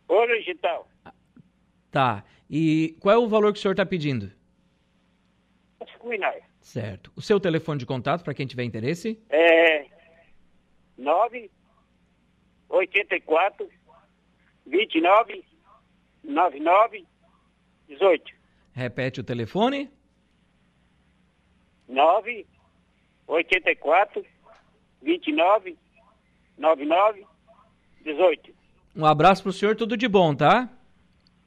Horizontal. 0.08 0.88
Tá. 1.92 2.24
E 2.50 2.96
qual 3.00 3.16
é 3.16 3.18
o 3.18 3.28
valor 3.28 3.54
que 3.54 3.60
o 3.60 3.62
senhor 3.62 3.74
está 3.74 3.86
pedindo? 3.86 4.32
Certo. 6.62 7.12
O 7.16 7.22
seu 7.22 7.40
telefone 7.40 7.80
de 7.80 7.86
contato, 7.86 8.24
para 8.24 8.34
quem 8.34 8.46
tiver 8.46 8.64
interesse? 8.64 9.22
É 9.30 9.86
9 10.98 11.50
84 12.70 13.70
29 14.66 15.44
99 16.24 17.06
18. 17.88 18.32
Repete 18.74 19.20
o 19.20 19.24
telefone. 19.24 19.90
9 21.88 22.46
84 23.28 24.26
29 25.02 25.78
99 26.58 27.26
18. 28.04 28.54
Um 28.96 29.06
abraço 29.06 29.44
pro 29.44 29.52
senhor, 29.54 29.76
tudo 29.76 29.96
de 29.96 30.08
bom, 30.08 30.36
tá? 30.36 30.70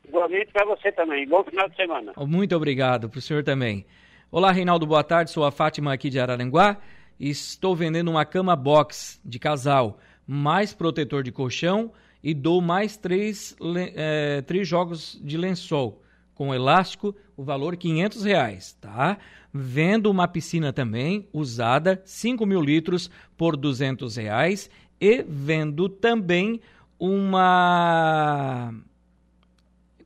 Igualmente 0.06 0.52
para 0.52 0.64
você 0.66 0.90
também. 0.92 1.26
Bom 1.26 1.44
final 1.44 1.68
de 1.68 1.76
semana. 1.76 2.12
Muito 2.26 2.56
obrigado 2.56 3.08
pro 3.08 3.20
senhor 3.20 3.44
também. 3.44 3.86
Olá, 4.34 4.50
Reinaldo, 4.50 4.86
boa 4.86 5.04
tarde. 5.04 5.30
Sou 5.30 5.44
a 5.44 5.50
Fátima 5.52 5.92
aqui 5.92 6.08
de 6.08 6.18
Araranguá. 6.18 6.78
Estou 7.20 7.76
vendendo 7.76 8.10
uma 8.10 8.24
cama 8.24 8.56
box 8.56 9.20
de 9.22 9.38
casal, 9.38 9.98
mais 10.26 10.72
protetor 10.72 11.22
de 11.22 11.30
colchão 11.30 11.92
e 12.24 12.32
dou 12.32 12.62
mais 12.62 12.96
três, 12.96 13.54
é, 13.94 14.40
três 14.40 14.66
jogos 14.66 15.20
de 15.22 15.36
lençol 15.36 16.02
com 16.34 16.54
elástico, 16.54 17.14
o 17.36 17.44
valor 17.44 17.76
500 17.76 18.24
reais, 18.24 18.72
tá? 18.80 19.18
Vendo 19.52 20.10
uma 20.10 20.26
piscina 20.26 20.72
também 20.72 21.28
usada, 21.30 22.00
5 22.02 22.46
mil 22.46 22.62
litros 22.62 23.10
por 23.36 23.54
200 23.54 24.16
reais 24.16 24.70
e 24.98 25.22
vendo 25.28 25.90
também 25.90 26.58
uma 26.98 28.72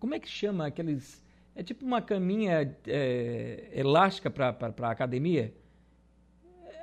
como 0.00 0.16
é 0.16 0.18
que 0.18 0.28
chama 0.28 0.66
aqueles 0.66 1.24
é 1.56 1.62
tipo 1.62 1.84
uma 1.84 2.00
caminha 2.00 2.76
é, 2.86 3.70
elástica 3.72 4.30
para 4.30 4.90
academia 4.90 5.52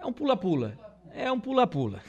é 0.02 0.06
um 0.06 0.12
pula-pula 0.12 0.78
é 1.14 1.32
um 1.32 1.40
pula-pula 1.40 2.02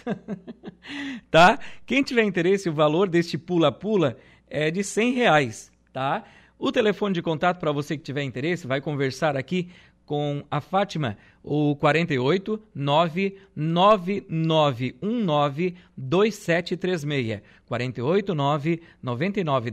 tá 1.31 1.59
quem 1.87 2.03
tiver 2.03 2.25
interesse 2.25 2.69
o 2.69 2.73
valor 2.73 3.09
deste 3.09 3.39
pula-pula 3.39 4.17
é 4.49 4.71
de 4.71 4.83
100 4.83 5.13
reais 5.13 5.73
tá 5.93 6.25
o 6.59 6.73
telefone 6.73 7.15
de 7.15 7.21
contato 7.21 7.59
para 7.59 7.71
você 7.73 7.95
que 7.97 8.03
tiver 8.03 8.23
interesse, 8.23 8.67
vai 8.67 8.81
conversar 8.81 9.37
aqui 9.37 9.69
com 10.07 10.43
a 10.51 10.61
Fátima, 10.61 11.17
o 11.43 11.75
48 11.77 12.63
99919 12.75 15.75
2736. 15.97 17.41
48 17.67 18.35
9919 18.35 19.71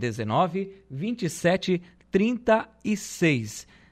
2736. 0.90 1.82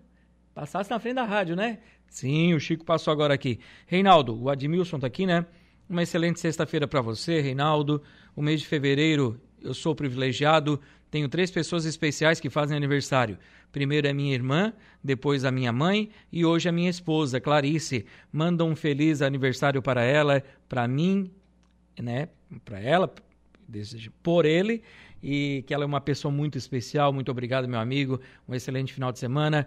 passasse 0.53 0.91
na 0.91 0.99
frente 0.99 1.15
da 1.15 1.23
rádio, 1.23 1.55
né? 1.55 1.79
Sim, 2.09 2.55
o 2.55 2.61
Chico 2.61 2.85
passou 2.85 3.13
agora 3.13 3.33
aqui. 3.33 3.61
Reinaldo, 3.87 4.37
o 4.37 4.51
Admilson 4.51 4.99
tá 4.99 5.07
aqui, 5.07 5.27
né? 5.27 5.47
Uma 5.89 6.03
excelente 6.03 6.41
sexta-feira 6.41 6.89
para 6.89 7.01
você, 7.01 7.41
Reinaldo. 7.41 8.03
O 8.35 8.43
mês 8.43 8.61
de 8.61 8.67
fevereiro 8.67 9.41
eu 9.65 9.75
sou 9.75 9.95
privilegiado, 9.95 10.81
tenho 11.11 11.29
três 11.29 11.51
pessoas 11.51 11.85
especiais 11.85 12.41
que 12.41 12.49
fazem 12.49 12.77
aniversário. 12.77 13.39
Primeiro 13.71 14.07
é 14.07 14.13
minha 14.13 14.35
irmã, 14.35 14.73
depois 15.03 15.45
a 15.45 15.51
minha 15.51 15.73
mãe 15.73 16.11
e 16.31 16.45
hoje 16.45 16.69
a 16.69 16.73
minha 16.73 16.91
esposa, 16.91 17.41
Clarice. 17.41 18.05
Manda 18.33 18.65
um 18.65 18.77
feliz 18.77 19.23
aniversário 19.23 19.83
para 19.83 20.03
ela, 20.03 20.43
para 20.69 20.87
mim, 20.87 21.31
né? 22.01 22.29
Para 22.65 22.81
ela, 22.81 23.13
por 24.23 24.45
ele 24.45 24.83
e 25.23 25.65
que 25.67 25.73
ela 25.73 25.85
é 25.85 25.87
uma 25.87 26.01
pessoa 26.01 26.33
muito 26.33 26.59
especial. 26.59 27.13
Muito 27.13 27.31
obrigado, 27.31 27.69
meu 27.69 27.79
amigo. 27.79 28.21
Um 28.49 28.55
excelente 28.55 28.93
final 28.93 29.13
de 29.13 29.19
semana. 29.19 29.67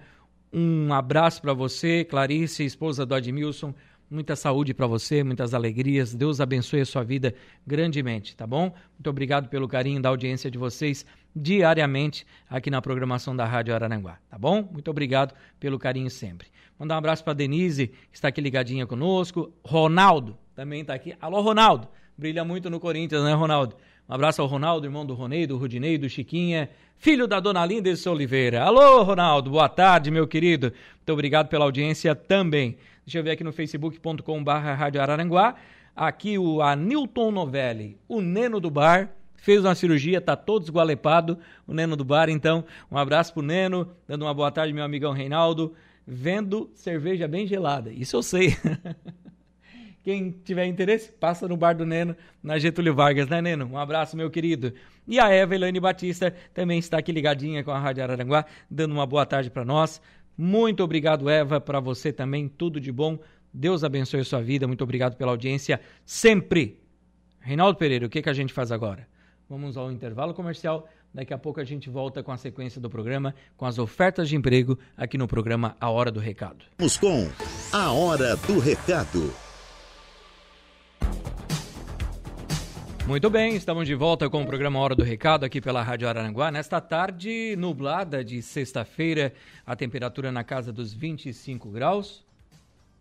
Um 0.51 0.93
abraço 0.93 1.41
para 1.41 1.53
você, 1.53 2.03
Clarice, 2.03 2.63
esposa 2.63 3.05
do 3.05 3.15
Admilson. 3.15 3.73
Muita 4.09 4.35
saúde 4.35 4.73
para 4.73 4.85
você, 4.85 5.23
muitas 5.23 5.53
alegrias. 5.53 6.13
Deus 6.13 6.39
abençoe 6.39 6.81
a 6.81 6.85
sua 6.85 7.03
vida 7.03 7.33
grandemente, 7.65 8.35
tá 8.35 8.45
bom? 8.45 8.73
Muito 8.93 9.09
obrigado 9.09 9.49
pelo 9.49 9.67
carinho 9.67 10.01
da 10.01 10.09
audiência 10.09 10.49
de 10.51 10.57
vocês 10.57 11.05
diariamente 11.35 12.25
aqui 12.49 12.69
na 12.69 12.81
programação 12.81 13.35
da 13.35 13.45
Rádio 13.45 13.73
Araranguá, 13.73 14.19
tá 14.29 14.37
bom? 14.37 14.67
Muito 14.71 14.89
obrigado 14.91 15.33
pelo 15.59 15.79
carinho 15.79 16.09
sempre. 16.09 16.47
Mandar 16.77 16.95
um 16.95 16.97
abraço 16.99 17.23
para 17.23 17.33
Denise, 17.33 17.87
que 17.87 17.95
está 18.13 18.27
aqui 18.27 18.41
ligadinha 18.41 18.85
conosco. 18.85 19.51
Ronaldo 19.63 20.37
também 20.55 20.81
está 20.81 20.93
aqui. 20.93 21.15
Alô, 21.19 21.41
Ronaldo. 21.41 21.87
Brilha 22.17 22.45
muito 22.45 22.69
no 22.69 22.79
Corinthians, 22.79 23.23
né, 23.23 23.33
Ronaldo? 23.33 23.75
Um 24.07 24.13
abraço 24.13 24.41
ao 24.41 24.47
Ronaldo, 24.47 24.85
irmão 24.85 25.05
do 25.05 25.15
Ronei, 25.15 25.47
do 25.47 25.57
Rudinei, 25.57 25.97
do 25.97 26.07
Chiquinha, 26.07 26.69
filho 26.95 27.27
da 27.27 27.39
Dona 27.39 27.65
Linda 27.65 27.93
de 27.93 28.09
Oliveira. 28.09 28.61
Alô, 28.61 29.01
Ronaldo, 29.03 29.49
boa 29.49 29.67
tarde, 29.67 30.11
meu 30.11 30.27
querido. 30.27 30.71
Muito 30.97 31.11
obrigado 31.11 31.47
pela 31.47 31.65
audiência 31.65 32.13
também. 32.13 32.77
Deixa 33.05 33.19
eu 33.19 33.23
ver 33.23 33.31
aqui 33.31 33.43
no 33.43 33.53
facebook.com.br 33.53 34.51
Rádio 34.51 34.99
Araranguá. 34.99 35.55
Aqui 35.95 36.39
o 36.39 36.61
Anilton 36.61 37.31
Novelli, 37.31 37.97
o 38.07 38.19
Neno 38.19 38.59
do 38.59 38.71
Bar, 38.71 39.11
fez 39.35 39.63
uma 39.63 39.75
cirurgia, 39.75 40.19
tá 40.19 40.35
todo 40.35 40.63
esgualepado, 40.63 41.37
o 41.67 41.73
Neno 41.73 41.95
do 41.95 42.03
Bar, 42.03 42.29
então, 42.29 42.65
um 42.91 42.97
abraço 42.97 43.31
pro 43.31 43.43
Neno, 43.43 43.91
dando 44.07 44.23
uma 44.23 44.33
boa 44.33 44.51
tarde, 44.51 44.73
meu 44.73 44.83
amigão 44.83 45.13
Reinaldo, 45.13 45.73
vendo 46.05 46.69
cerveja 46.73 47.27
bem 47.27 47.47
gelada, 47.47 47.91
isso 47.93 48.17
eu 48.17 48.23
sei. 48.23 48.57
Quem 50.03 50.31
tiver 50.43 50.65
interesse, 50.65 51.11
passa 51.11 51.47
no 51.47 51.55
bar 51.55 51.73
do 51.73 51.85
Neno, 51.85 52.15
na 52.43 52.59
Getúlio 52.59 52.93
Vargas, 52.93 53.27
né, 53.27 53.41
Neno? 53.41 53.65
Um 53.65 53.77
abraço, 53.77 54.17
meu 54.17 54.29
querido. 54.29 54.73
E 55.07 55.19
a 55.19 55.29
Eva 55.29 55.55
Elaine 55.55 55.79
Batista 55.79 56.31
também 56.53 56.77
está 56.77 56.97
aqui 56.99 57.11
ligadinha 57.11 57.63
com 57.63 57.71
a 57.71 57.79
Rádio 57.79 58.03
Araranguá, 58.03 58.45
dando 58.69 58.91
uma 58.91 59.05
boa 59.05 59.25
tarde 59.25 59.49
para 59.49 59.65
nós. 59.65 59.99
Muito 60.37 60.83
obrigado, 60.83 61.29
Eva, 61.29 61.61
para 61.61 61.79
você 61.79 62.11
também, 62.11 62.47
tudo 62.47 62.79
de 62.79 62.91
bom. 62.91 63.17
Deus 63.53 63.83
abençoe 63.83 64.19
a 64.19 64.25
sua 64.25 64.41
vida. 64.41 64.67
Muito 64.67 64.83
obrigado 64.83 65.15
pela 65.15 65.31
audiência 65.31 65.79
sempre. 66.05 66.79
Reinaldo 67.39 67.77
Pereira, 67.77 68.05
o 68.05 68.09
que, 68.09 68.21
que 68.21 68.29
a 68.29 68.33
gente 68.33 68.51
faz 68.53 68.71
agora? 68.71 69.07
Vamos 69.49 69.77
ao 69.77 69.91
intervalo 69.91 70.33
comercial. 70.33 70.87
Daqui 71.13 71.33
a 71.33 71.37
pouco 71.37 71.61
a 71.61 71.63
gente 71.63 71.89
volta 71.89 72.21
com 72.21 72.31
a 72.31 72.37
sequência 72.37 72.81
do 72.81 72.89
programa, 72.89 73.33
com 73.55 73.65
as 73.65 73.79
ofertas 73.79 74.27
de 74.27 74.35
emprego 74.35 74.77
aqui 74.97 75.17
no 75.17 75.27
programa 75.27 75.77
A 75.79 75.89
Hora 75.89 76.11
do 76.11 76.19
Recado. 76.19 76.65
Vamos 76.77 76.97
com 76.97 77.29
A 77.71 77.91
Hora 77.93 78.35
do 78.35 78.59
Recado. 78.59 79.44
Muito 83.07 83.29
bem, 83.29 83.55
estamos 83.55 83.85
de 83.85 83.93
volta 83.93 84.27
com 84.31 84.41
o 84.41 84.45
programa 84.47 84.79
Hora 84.79 84.95
do 84.95 85.03
Recado 85.03 85.45
aqui 85.45 85.61
pela 85.61 85.83
Rádio 85.83 86.09
Araranguá. 86.09 86.49
Nesta 86.49 86.81
tarde 86.81 87.55
nublada 87.55 88.25
de 88.25 88.41
sexta-feira, 88.41 89.31
a 89.63 89.75
temperatura 89.75 90.31
na 90.31 90.43
casa 90.43 90.73
dos 90.73 90.91
25 90.91 91.69
graus. 91.69 92.25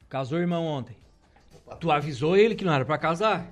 Casou 0.06 0.38
irmão 0.38 0.66
ontem. 0.66 0.94
Tu 1.80 1.90
avisou 1.90 2.36
ele 2.36 2.54
que 2.54 2.66
não 2.66 2.74
era 2.74 2.84
para 2.84 2.98
casar? 2.98 3.50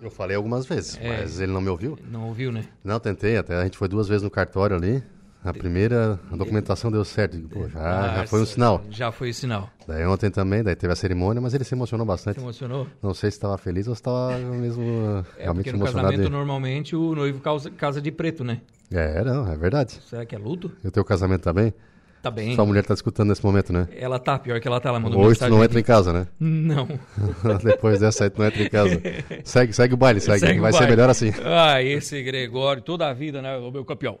Eu 0.00 0.08
falei 0.08 0.36
algumas 0.36 0.66
vezes, 0.66 0.96
é, 1.00 1.18
mas 1.18 1.40
ele 1.40 1.50
não 1.50 1.60
me 1.60 1.68
ouviu. 1.68 1.98
Não 2.08 2.28
ouviu, 2.28 2.52
né? 2.52 2.64
Não, 2.84 3.00
tentei, 3.00 3.36
até 3.36 3.56
a 3.56 3.64
gente 3.64 3.76
foi 3.76 3.88
duas 3.88 4.06
vezes 4.06 4.22
no 4.22 4.30
cartório 4.30 4.76
ali. 4.76 5.02
A 5.44 5.52
primeira 5.52 6.20
a 6.30 6.36
documentação 6.36 6.90
deu 6.90 7.04
certo. 7.04 7.36
Pô, 7.48 7.68
já, 7.68 7.80
ah, 7.80 8.16
já 8.18 8.26
foi 8.28 8.42
um 8.42 8.46
sinal. 8.46 8.84
Já 8.90 9.10
foi 9.10 9.30
o 9.30 9.34
sinal. 9.34 9.68
Daí 9.88 10.06
ontem 10.06 10.30
também, 10.30 10.62
daí 10.62 10.76
teve 10.76 10.92
a 10.92 10.96
cerimônia, 10.96 11.40
mas 11.40 11.52
ele 11.52 11.64
se 11.64 11.74
emocionou 11.74 12.06
bastante. 12.06 12.36
Se 12.36 12.42
emocionou? 12.42 12.86
Não 13.02 13.12
sei 13.12 13.30
se 13.30 13.38
estava 13.38 13.58
feliz 13.58 13.88
ou 13.88 13.94
se 13.96 14.00
estava 14.00 14.38
mesmo 14.38 15.24
é, 15.36 15.42
realmente 15.42 15.64
porque 15.64 15.72
no 15.72 15.78
emocionado. 15.78 16.10
casamento, 16.10 16.30
normalmente, 16.30 16.94
o 16.94 17.14
noivo 17.16 17.40
casa, 17.40 17.70
casa 17.70 18.00
de 18.00 18.12
preto, 18.12 18.44
né? 18.44 18.60
É, 18.92 19.24
não, 19.24 19.50
é 19.50 19.56
verdade. 19.56 20.00
Será 20.08 20.24
que 20.24 20.34
é 20.34 20.38
luto? 20.38 20.70
E 20.84 20.86
o 20.86 20.92
teu 20.92 21.04
casamento 21.04 21.42
tá 21.42 21.52
bem? 21.52 21.74
Tá 22.22 22.30
bem. 22.30 22.54
Sua 22.54 22.64
mulher 22.64 22.84
tá 22.84 22.94
escutando 22.94 23.30
nesse 23.30 23.44
momento, 23.44 23.72
né? 23.72 23.88
Ela 23.96 24.20
tá, 24.20 24.38
pior 24.38 24.60
que 24.60 24.68
ela 24.68 24.80
tá, 24.80 24.90
ela 24.90 25.00
mandou 25.00 25.20
Hoje 25.20 25.40
tu 25.40 25.48
não 25.48 25.64
entra 25.64 25.80
em 25.80 25.82
casa, 25.82 26.12
né? 26.12 26.28
Não. 26.38 26.86
Depois 27.64 27.98
dessa 27.98 28.22
aí 28.24 28.30
tu 28.30 28.38
não 28.38 28.46
entra 28.46 28.62
em 28.62 28.68
casa. 28.68 29.02
segue, 29.42 29.72
segue 29.72 29.94
o 29.94 29.96
baile, 29.96 30.20
segue. 30.20 30.38
segue 30.38 30.60
Vai 30.60 30.72
ser 30.72 30.88
melhor 30.88 31.10
assim. 31.10 31.32
Ah, 31.44 31.82
esse 31.82 32.22
Gregório, 32.22 32.80
toda 32.80 33.08
a 33.08 33.12
vida, 33.12 33.42
né? 33.42 33.56
O 33.56 33.72
meu 33.72 33.84
campeão. 33.84 34.20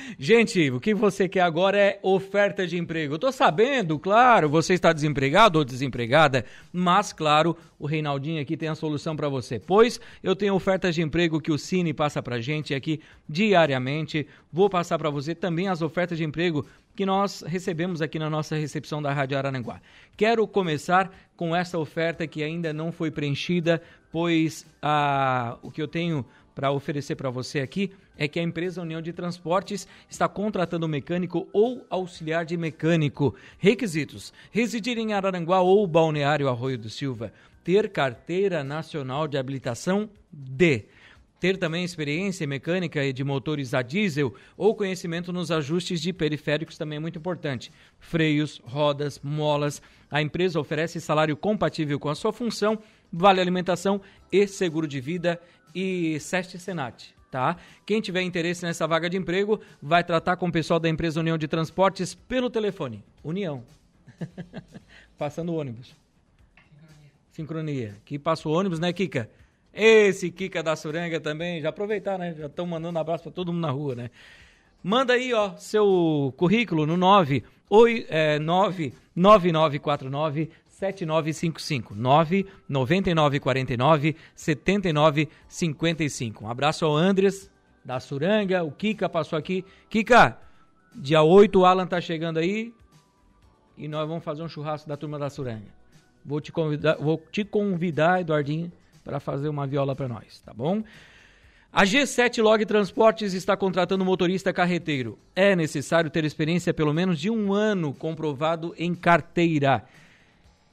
Gente, 0.23 0.69
o 0.69 0.79
que 0.79 0.93
você 0.93 1.27
quer 1.27 1.41
agora 1.41 1.75
é 1.79 1.99
oferta 2.03 2.67
de 2.67 2.77
emprego. 2.77 3.15
Eu 3.15 3.17
tô 3.17 3.31
sabendo, 3.31 3.97
claro, 3.97 4.47
você 4.47 4.75
está 4.75 4.93
desempregado 4.93 5.57
ou 5.57 5.65
desempregada, 5.65 6.45
mas 6.71 7.11
claro, 7.11 7.57
o 7.79 7.87
Reinaldinho 7.87 8.39
aqui 8.39 8.55
tem 8.55 8.69
a 8.69 8.75
solução 8.75 9.15
para 9.15 9.27
você. 9.27 9.57
Pois 9.57 9.99
eu 10.21 10.35
tenho 10.35 10.53
ofertas 10.53 10.93
de 10.93 11.01
emprego 11.01 11.41
que 11.41 11.51
o 11.51 11.57
Cine 11.57 11.91
passa 11.91 12.21
pra 12.21 12.39
gente 12.39 12.75
aqui 12.75 13.01
diariamente. 13.27 14.27
Vou 14.53 14.69
passar 14.69 14.99
para 14.99 15.09
você 15.09 15.33
também 15.33 15.67
as 15.67 15.81
ofertas 15.81 16.19
de 16.19 16.23
emprego 16.23 16.67
que 16.95 17.03
nós 17.03 17.41
recebemos 17.41 17.99
aqui 17.99 18.19
na 18.19 18.29
nossa 18.29 18.55
recepção 18.55 19.01
da 19.01 19.11
Rádio 19.11 19.39
Araranguá. 19.39 19.81
Quero 20.15 20.45
começar 20.45 21.11
com 21.35 21.55
essa 21.55 21.79
oferta 21.79 22.27
que 22.27 22.43
ainda 22.43 22.71
não 22.71 22.91
foi 22.91 23.09
preenchida, 23.09 23.81
pois 24.11 24.67
a, 24.83 25.57
o 25.63 25.71
que 25.71 25.81
eu 25.81 25.87
tenho 25.87 26.23
para 26.53 26.71
oferecer 26.71 27.15
para 27.15 27.31
você 27.31 27.59
aqui 27.59 27.91
é 28.17 28.27
que 28.27 28.39
a 28.39 28.43
empresa 28.43 28.81
União 28.81 29.01
de 29.01 29.11
Transportes 29.13 29.87
está 30.11 30.27
contratando 30.27 30.87
mecânico 30.87 31.47
ou 31.53 31.85
auxiliar 31.89 32.45
de 32.45 32.57
mecânico. 32.57 33.33
Requisitos: 33.57 34.33
residir 34.51 34.97
em 34.97 35.13
Araranguá 35.13 35.61
ou 35.61 35.87
Balneário 35.87 36.49
Arroio 36.49 36.77
do 36.77 36.89
Silva, 36.89 37.33
ter 37.63 37.89
carteira 37.89 38.63
nacional 38.63 39.27
de 39.27 39.37
habilitação 39.37 40.09
D. 40.31 40.85
Ter 41.39 41.57
também 41.57 41.83
experiência 41.83 42.45
mecânica 42.45 43.11
de 43.11 43.23
motores 43.23 43.73
a 43.73 43.81
diesel 43.81 44.35
ou 44.55 44.75
conhecimento 44.75 45.33
nos 45.33 45.49
ajustes 45.49 45.99
de 45.99 46.13
periféricos 46.13 46.77
também 46.77 46.97
é 46.97 46.99
muito 46.99 47.17
importante. 47.17 47.71
Freios, 47.99 48.61
rodas, 48.63 49.19
molas. 49.23 49.81
A 50.11 50.21
empresa 50.21 50.59
oferece 50.59 51.01
salário 51.01 51.35
compatível 51.35 51.99
com 51.99 52.09
a 52.09 52.15
sua 52.15 52.31
função, 52.31 52.77
vale 53.11 53.41
alimentação 53.41 53.99
e 54.31 54.45
seguro 54.45 54.85
de 54.85 55.01
vida 55.01 55.41
e 55.73 56.19
SEST 56.19 56.59
Senat. 56.59 57.20
Tá? 57.31 57.55
Quem 57.85 58.01
tiver 58.01 58.21
interesse 58.23 58.65
nessa 58.65 58.85
vaga 58.85 59.09
de 59.09 59.15
emprego 59.15 59.61
vai 59.81 60.03
tratar 60.03 60.35
com 60.35 60.49
o 60.49 60.51
pessoal 60.51 60.81
da 60.81 60.89
empresa 60.89 61.21
União 61.21 61.37
de 61.37 61.47
Transportes 61.47 62.13
pelo 62.13 62.49
telefone. 62.49 63.01
União. 63.23 63.63
Passando 65.17 65.53
o 65.53 65.55
ônibus. 65.55 65.95
Sincronia. 67.31 67.87
Sincronia. 67.87 67.97
Que 68.03 68.19
passa 68.19 68.49
o 68.49 68.51
ônibus, 68.51 68.79
né, 68.79 68.91
Kika? 68.91 69.29
Esse 69.73 70.29
Kika 70.29 70.61
da 70.61 70.75
Suranga 70.75 71.21
também. 71.21 71.61
Já 71.61 71.69
aproveitar, 71.69 72.19
né? 72.19 72.35
Já 72.37 72.47
estão 72.47 72.65
mandando 72.65 72.99
abraço 72.99 73.23
para 73.23 73.31
todo 73.31 73.53
mundo 73.53 73.61
na 73.61 73.71
rua, 73.71 73.95
né? 73.95 74.11
Manda 74.83 75.13
aí, 75.13 75.33
ó, 75.33 75.55
seu 75.55 76.33
currículo 76.35 76.85
no 76.85 76.97
9, 76.97 77.43
oi, 77.69 78.05
é, 78.09 78.39
9 78.39 78.93
9949 79.15 80.49
7955 80.81 81.93
99949 81.93 84.15
7955. 84.33 86.43
Um 86.43 86.49
abraço 86.49 86.83
ao 86.85 86.95
Andres 86.95 87.51
da 87.85 87.99
Suranga, 87.99 88.63
o 88.63 88.71
Kika 88.71 89.07
passou 89.07 89.37
aqui. 89.37 89.63
Kika, 89.89 90.39
dia 90.95 91.21
8 91.21 91.59
o 91.59 91.65
Alan 91.65 91.85
tá 91.85 92.01
chegando 92.01 92.39
aí 92.39 92.73
e 93.77 93.87
nós 93.87 94.07
vamos 94.07 94.23
fazer 94.23 94.41
um 94.41 94.49
churrasco 94.49 94.89
da 94.89 94.97
turma 94.97 95.19
da 95.19 95.29
Suranga. 95.29 95.69
Vou 96.25 96.41
te 96.41 96.51
convidar, 96.51 96.95
vou 96.95 97.23
te 97.31 97.43
convidar, 97.43 98.21
Eduardinho, 98.21 98.71
para 99.03 99.19
fazer 99.19 99.49
uma 99.49 99.67
viola 99.67 99.95
para 99.95 100.07
nós, 100.07 100.41
tá 100.41 100.51
bom? 100.51 100.83
A 101.71 101.83
G7 101.83 102.41
Log 102.41 102.65
Transportes 102.65 103.33
está 103.33 103.55
contratando 103.55 104.03
motorista 104.03 104.51
carreteiro. 104.51 105.19
É 105.35 105.55
necessário 105.55 106.09
ter 106.09 106.25
experiência 106.25 106.73
pelo 106.73 106.93
menos 106.93 107.19
de 107.19 107.29
um 107.29 107.53
ano 107.53 107.93
comprovado 107.93 108.73
em 108.77 108.95
carteira. 108.95 109.85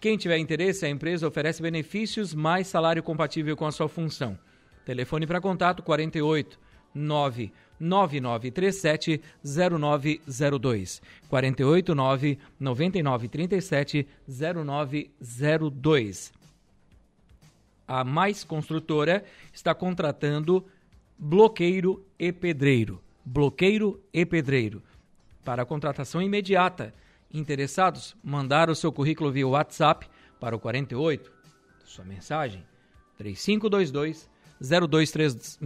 Quem 0.01 0.17
tiver 0.17 0.39
interesse, 0.39 0.87
a 0.87 0.89
empresa 0.89 1.27
oferece 1.27 1.61
benefícios 1.61 2.33
mais 2.33 2.69
salário 2.69 3.03
compatível 3.03 3.57
com 3.57 3.67
a 3.67 3.73
sua 3.73 3.89
função. 3.89 4.39
Telefone 4.85 5.27
para 5.27 5.41
contato 5.41 5.83
48 5.83 6.57
9 6.95 7.53
9937 7.81 9.21
0902 9.43 11.03
48 11.29 11.95
9 11.95 12.39
9937 12.61 14.09
0902. 14.29 16.33
A 17.87 18.05
Mais 18.05 18.45
Construtora 18.45 19.25
está 19.53 19.75
contratando 19.75 20.65
bloqueiro 21.19 22.07
e 22.19 22.33
pedreiro. 22.33 23.03
Bloqueiro 23.25 24.01
e 24.13 24.25
pedreiro. 24.25 24.83
Para 25.45 25.65
contratação 25.65 26.23
imediata 26.23 26.95
Interessados? 27.33 28.17
Mandar 28.23 28.71
o 28.71 28.75
seu 28.75 28.93
currículo 28.93 29.31
via 29.31 29.47
WhatsApp 29.47 30.09
para 30.41 30.57
o 30.57 30.61
48, 30.61 31.31
sua 31.85 32.05
mensagem, 32.05 32.64
3522 33.17 34.29
0236 34.61 35.59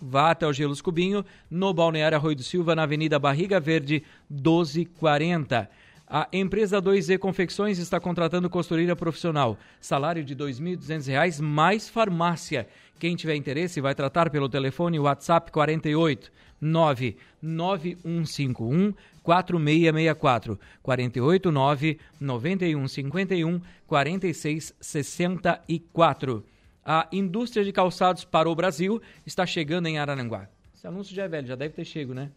vá 0.00 0.30
até 0.30 0.46
o 0.46 0.52
Gelos 0.52 0.80
Cubinho, 0.80 1.24
no 1.50 1.72
Balneário 1.72 2.16
Arroio 2.16 2.36
do 2.36 2.42
Silva, 2.42 2.74
na 2.74 2.82
Avenida 2.82 3.18
Barriga 3.18 3.60
Verde, 3.60 4.02
1240. 4.28 5.70
A 6.06 6.28
empresa 6.32 6.80
2Z 6.80 7.18
Confecções 7.18 7.78
está 7.78 7.98
contratando 7.98 8.48
costureira 8.50 8.94
profissional. 8.94 9.58
Salário 9.80 10.24
de 10.24 10.34
R$ 10.34 10.40
2.200 10.40 11.40
mais 11.40 11.88
farmácia. 11.88 12.68
Quem 12.98 13.16
tiver 13.16 13.34
interesse 13.34 13.80
vai 13.80 13.94
tratar 13.94 14.28
pelo 14.30 14.46
telefone 14.48 14.98
WhatsApp 14.98 15.50
48 15.50 16.30
99151 16.60 18.92
4664 19.22 20.58
489 20.82 21.98
9151 22.20 23.60
4664. 23.86 26.44
A 26.84 27.08
indústria 27.12 27.64
de 27.64 27.72
calçados 27.72 28.24
para 28.24 28.50
o 28.50 28.54
Brasil 28.54 29.00
está 29.26 29.46
chegando 29.46 29.86
em 29.86 29.98
Araranguá. 29.98 30.48
Esse 30.74 30.86
anúncio 30.86 31.14
já 31.14 31.24
é 31.24 31.28
velho, 31.28 31.46
já 31.46 31.54
deve 31.54 31.74
ter 31.74 31.84
chego, 31.84 32.12
né? 32.12 32.30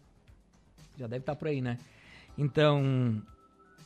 Já 0.98 1.08
deve 1.08 1.22
estar 1.22 1.36
por 1.36 1.48
aí, 1.48 1.62
né? 1.62 1.80
Então, 2.38 3.22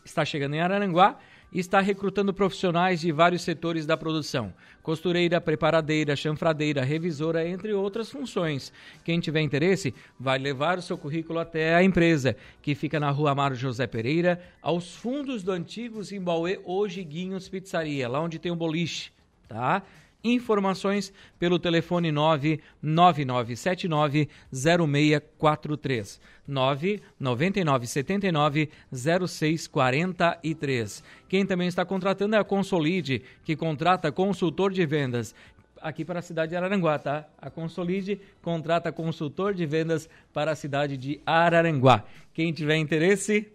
está 0.10 0.26
chegando 0.26 0.56
em 0.56 0.62
Araranguá 0.62 1.18
está 1.52 1.80
recrutando 1.80 2.34
profissionais 2.34 3.02
de 3.02 3.12
vários 3.12 3.42
setores 3.42 3.86
da 3.86 3.98
produção: 3.98 4.54
costureira, 4.84 5.42
preparadeira, 5.42 6.16
chanfradeira, 6.16 6.84
revisora, 6.84 7.48
entre 7.48 7.74
outras 7.74 8.12
funções. 8.12 8.72
Quem 9.04 9.20
tiver 9.20 9.42
interesse, 9.42 9.94
vai 10.20 10.38
levar 10.38 10.78
o 10.78 10.82
seu 10.82 10.98
currículo 10.98 11.40
até 11.40 11.76
a 11.76 11.84
empresa, 11.84 12.36
que 12.62 12.76
fica 12.76 13.00
na 13.00 13.10
rua 13.10 13.32
Amaro 13.32 13.56
José 13.56 13.88
Pereira, 13.88 14.40
aos 14.62 14.96
fundos 14.96 15.44
do 15.44 15.52
antigo 15.52 16.04
Zimbauê, 16.04 16.60
hoje 16.64 17.04
Guinhos 17.04 17.50
Pizzaria, 17.50 18.08
lá 18.08 18.22
onde 18.22 18.40
tem 18.40 18.52
o 18.52 18.56
um 18.56 18.58
boliche, 18.58 19.12
tá? 19.48 19.82
Informações 20.22 21.14
pelo 21.38 21.58
telefone 21.58 22.12
99979 22.12 24.28
0643 24.52 26.20
99979 26.46 28.70
0643. 28.92 31.04
Quem 31.30 31.46
também 31.46 31.70
está 31.70 31.86
contratando 31.86 32.36
é 32.36 32.40
a 32.40 32.44
Consolide, 32.44 33.24
que 33.46 33.56
contrata 33.56 34.12
consultor 34.12 34.74
de 34.74 34.86
vendas 34.86 35.34
aqui 35.82 36.04
para 36.04 36.20
a 36.20 36.22
cidade 36.22 36.50
de 36.50 36.58
Araranguá, 36.58 37.00
tá? 37.00 37.26
A 37.38 37.50
Consolide 37.50 38.20
contrata 38.42 38.92
consultor 38.92 39.54
de 39.54 39.66
vendas 39.66 40.10
para 40.34 40.52
a 40.52 40.56
cidade 40.56 40.98
de 40.98 41.22
Araranguá. 41.26 42.04
Quem 42.34 42.52
tiver 42.52 42.76
interesse, 42.76 43.48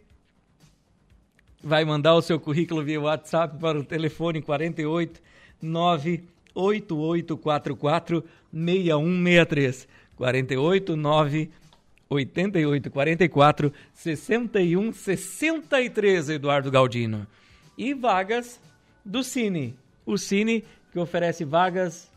vai 1.63 1.85
mandar 1.85 2.15
o 2.15 2.23
seu 2.23 2.41
currículo 2.41 2.83
via 2.83 2.99
WhatsApp 3.01 3.59
para 3.59 3.79
o 3.79 3.85
telefone 3.85 4.41
48 4.41 5.21
9 5.61 6.25
8844 6.55 8.25
6163. 8.53 9.89
48 10.17 10.97
9 10.97 11.51
88 12.09 12.91
44 12.91 13.73
61 13.93 14.93
63, 14.93 16.29
Eduardo 16.31 16.71
Galdino. 16.71 17.27
E 17.77 17.93
vagas 17.93 18.61
do 19.05 19.25
Cine. 19.25 19.77
O 20.07 20.17
Cine 20.17 20.65
que 20.93 20.99
oferece 20.99 21.45
vagas. 21.45 22.11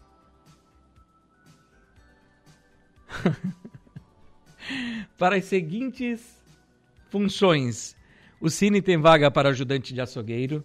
para 5.17 5.38
as 5.38 5.45
seguintes 5.45 6.38
funções. 7.10 7.95
O 8.39 8.50
Cine 8.50 8.82
tem 8.82 8.97
vaga 8.97 9.32
para 9.32 9.50
ajudante 9.50 9.93
de 9.93 10.02
açougueiro, 10.02 10.63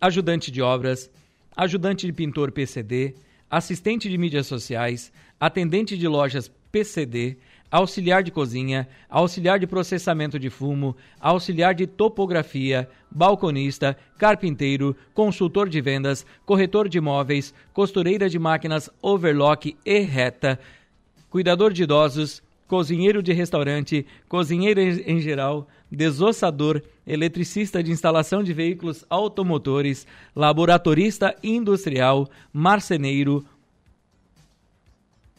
ajudante 0.00 0.50
de 0.50 0.62
obras, 0.62 1.10
ajudante 1.56 2.06
de 2.06 2.12
pintor 2.12 2.52
PCD, 2.52 3.14
assistente 3.50 4.08
de 4.08 4.18
mídias 4.18 4.46
sociais, 4.46 5.12
atendente 5.38 5.96
de 5.96 6.08
lojas 6.08 6.50
PCD, 6.72 7.38
auxiliar 7.70 8.22
de 8.22 8.30
cozinha, 8.30 8.88
auxiliar 9.08 9.58
de 9.58 9.66
processamento 9.66 10.38
de 10.38 10.48
fumo, 10.50 10.96
auxiliar 11.20 11.74
de 11.74 11.86
topografia, 11.86 12.88
balconista, 13.10 13.96
carpinteiro, 14.16 14.96
consultor 15.12 15.68
de 15.68 15.80
vendas, 15.80 16.24
corretor 16.44 16.88
de 16.88 16.98
imóveis, 16.98 17.52
costureira 17.72 18.28
de 18.28 18.38
máquinas 18.38 18.90
overlock 19.02 19.76
e 19.84 20.00
reta, 20.00 20.58
cuidador 21.28 21.72
de 21.72 21.82
idosos, 21.82 22.42
cozinheiro 22.68 23.22
de 23.22 23.32
restaurante, 23.32 24.06
cozinheiro 24.28 24.80
em 24.80 25.20
geral, 25.20 25.68
desossador, 25.90 26.82
eletricista 27.06 27.82
de 27.82 27.90
instalação 27.90 28.42
de 28.42 28.52
veículos 28.52 29.04
automotores, 29.08 30.06
laboratorista 30.34 31.34
industrial, 31.42 32.28
marceneiro, 32.52 33.44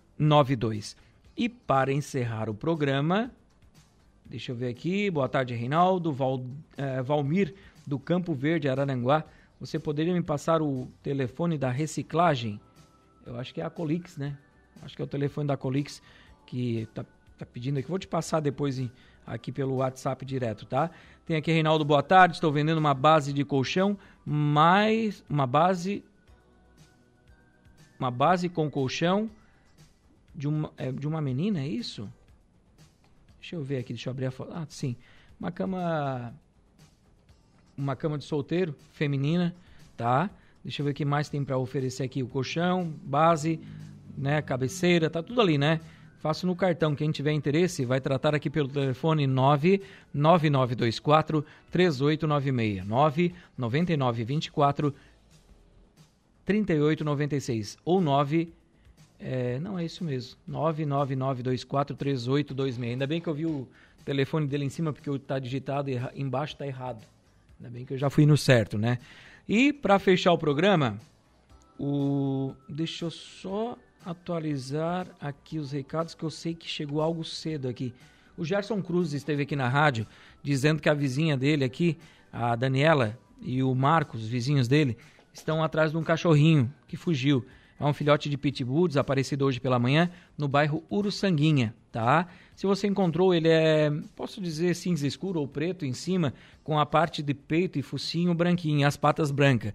E 1.36 1.50
para 1.50 1.92
encerrar 1.92 2.50
o 2.50 2.54
programa, 2.54 3.30
deixa 4.26 4.54
eu 4.54 4.56
ver 4.56 4.70
aqui, 4.70 5.12
boa 5.12 5.28
tarde, 5.28 5.54
Reinaldo, 5.54 6.14
Val, 6.14 6.42
eh, 6.78 7.02
Valmir, 7.02 7.54
do 7.86 8.00
Campo 8.00 8.34
Verde, 8.34 8.70
Araranguá. 8.70 9.26
Você 9.60 9.78
poderia 9.78 10.14
me 10.14 10.22
passar 10.22 10.62
o 10.62 10.88
telefone 11.04 11.58
da 11.58 11.70
reciclagem? 11.70 12.62
Eu 13.26 13.38
acho 13.38 13.54
que 13.54 13.60
é 13.60 13.66
a 13.66 13.70
Colix, 13.70 14.16
né? 14.16 14.38
Acho 14.82 14.96
que 14.96 15.02
é 15.02 15.06
o 15.06 15.08
telefone 15.08 15.48
da 15.48 15.58
Colix 15.58 16.02
que 16.46 16.88
tá, 16.94 17.06
tá 17.38 17.46
pedindo 17.46 17.80
aqui. 17.80 17.90
Vou 17.90 18.00
te 18.00 18.08
passar 18.08 18.40
depois 18.40 18.80
em, 18.80 18.90
aqui 19.28 19.52
pelo 19.52 19.76
WhatsApp 19.76 20.24
direto, 20.24 20.66
tá? 20.66 20.92
Tem 21.26 21.36
aqui, 21.36 21.52
Reinaldo, 21.52 21.84
boa 21.84 22.02
tarde. 22.02 22.36
Estou 22.36 22.54
vendendo 22.54 22.78
uma 22.78 22.94
base 22.94 23.34
de 23.34 23.44
colchão, 23.44 23.98
mais 24.26 25.22
uma 25.30 25.46
base. 25.46 26.02
Uma 28.00 28.12
base 28.12 28.48
com 28.48 28.72
colchão 28.72 29.30
de 30.36 30.48
uma, 30.48 30.72
é, 30.78 30.92
de 30.92 31.08
uma 31.08 31.22
menina, 31.22 31.62
é 31.62 31.68
isso? 31.68 32.08
Deixa 33.40 33.56
eu 33.56 33.64
ver 33.64 33.78
aqui, 33.78 33.94
deixa 33.94 34.10
eu 34.10 34.12
abrir 34.12 34.26
a 34.26 34.32
foto. 34.32 34.52
Ah, 34.54 34.66
sim. 34.68 34.98
Uma 35.40 35.52
cama. 35.52 36.34
Uma 37.78 37.96
cama 37.96 38.18
de 38.18 38.24
solteiro, 38.24 38.74
feminina, 38.94 39.54
tá? 39.98 40.30
Deixa 40.64 40.82
eu 40.82 40.86
ver 40.86 40.92
o 40.92 40.94
que 40.94 41.04
mais 41.06 41.30
tem 41.30 41.44
para 41.44 41.58
oferecer 41.58 42.04
aqui. 42.04 42.24
O 42.24 42.28
colchão, 42.28 42.94
base, 43.04 43.60
né? 44.18 44.42
Cabeceira, 44.42 45.10
tá 45.10 45.22
tudo 45.22 45.42
ali, 45.42 45.58
né? 45.58 45.82
Faço 46.20 46.48
no 46.48 46.56
cartão. 46.56 46.96
Quem 46.96 47.12
tiver 47.12 47.34
interesse, 47.34 47.86
vai 47.86 48.02
tratar 48.02 48.34
aqui 48.34 48.50
pelo 48.50 48.68
telefone 48.68 49.28
99924 49.28 51.46
3896. 51.70 52.88
99924 52.88 54.96
3896 56.46 57.78
ou 57.86 58.02
9 58.02 58.52
é, 59.28 59.60
não, 59.60 59.80
é 59.80 59.84
isso 59.84 60.04
mesmo. 60.04 60.38
999243826. 60.48 62.84
Ainda 62.84 63.08
bem 63.08 63.20
que 63.20 63.28
eu 63.28 63.34
vi 63.34 63.48
o 63.48 63.68
telefone 64.06 64.46
dele 64.46 64.66
em 64.66 64.70
cima, 64.70 64.94
porque 64.94 65.10
está 65.10 65.40
digitado 65.40 65.90
e 65.90 66.00
embaixo 66.16 66.54
está 66.54 66.68
errado. 66.68 67.04
Ainda 67.60 67.72
bem 67.72 67.86
que 67.86 67.96
eu 67.96 67.98
já 67.98 68.08
fui 68.08 68.24
no 68.28 68.38
certo, 68.38 68.78
né? 68.78 69.00
E 69.50 69.74
para 69.74 69.98
fechar 69.98 70.32
o 70.32 70.38
programa, 70.38 71.00
o. 71.80 72.54
Deixa 72.70 73.06
eu 73.06 73.10
só 73.10 73.76
atualizar 74.06 75.08
aqui 75.20 75.58
os 75.58 75.72
recados 75.72 76.14
que 76.14 76.24
eu 76.24 76.30
sei 76.30 76.54
que 76.54 76.68
chegou 76.68 77.02
algo 77.02 77.24
cedo 77.24 77.68
aqui. 77.68 77.96
O 78.38 78.46
Gerson 78.46 78.80
Cruz 78.80 79.14
esteve 79.14 79.42
aqui 79.42 79.56
na 79.56 79.68
rádio 79.68 80.06
dizendo 80.44 80.80
que 80.80 80.90
a 80.90 80.94
vizinha 80.94 81.36
dele 81.36 81.64
aqui, 81.64 81.98
a 82.32 82.56
Daniela 82.56 83.18
e 83.42 83.64
o 83.64 83.74
Marcos, 83.74 84.22
os 84.22 84.30
vizinhos 84.30 84.68
dele, 84.68 84.96
estão 85.34 85.64
atrás 85.64 85.90
de 85.90 85.98
um 85.98 86.04
cachorrinho 86.04 86.72
que 86.88 86.96
fugiu. 86.96 87.44
É 87.80 87.86
um 87.86 87.94
filhote 87.94 88.30
de 88.30 88.38
pitbull 88.38 88.88
desaparecido 88.88 89.46
hoje 89.46 89.60
pela 89.60 89.78
manhã 89.78 90.10
no 90.38 90.48
bairro 90.48 90.84
Uruçanguinha, 90.90 91.76
tá? 91.92 92.28
Se 92.56 92.66
você 92.66 92.88
encontrou, 92.88 93.34
ele 93.34 93.50
é, 93.50 93.92
posso 94.16 94.40
dizer, 94.40 94.74
cinza 94.76 95.06
escuro 95.06 95.42
ou 95.42 95.48
preto 95.48 95.86
em 95.86 95.92
cima, 95.92 96.34
com 96.64 96.80
a 96.80 96.86
parte 96.86 97.22
de 97.22 97.34
peito 97.34 97.78
e 97.78 97.82
focinho 97.82 98.34
branquinho 98.34 98.88
as 98.88 98.96
patas 98.96 99.30
brancas. 99.30 99.74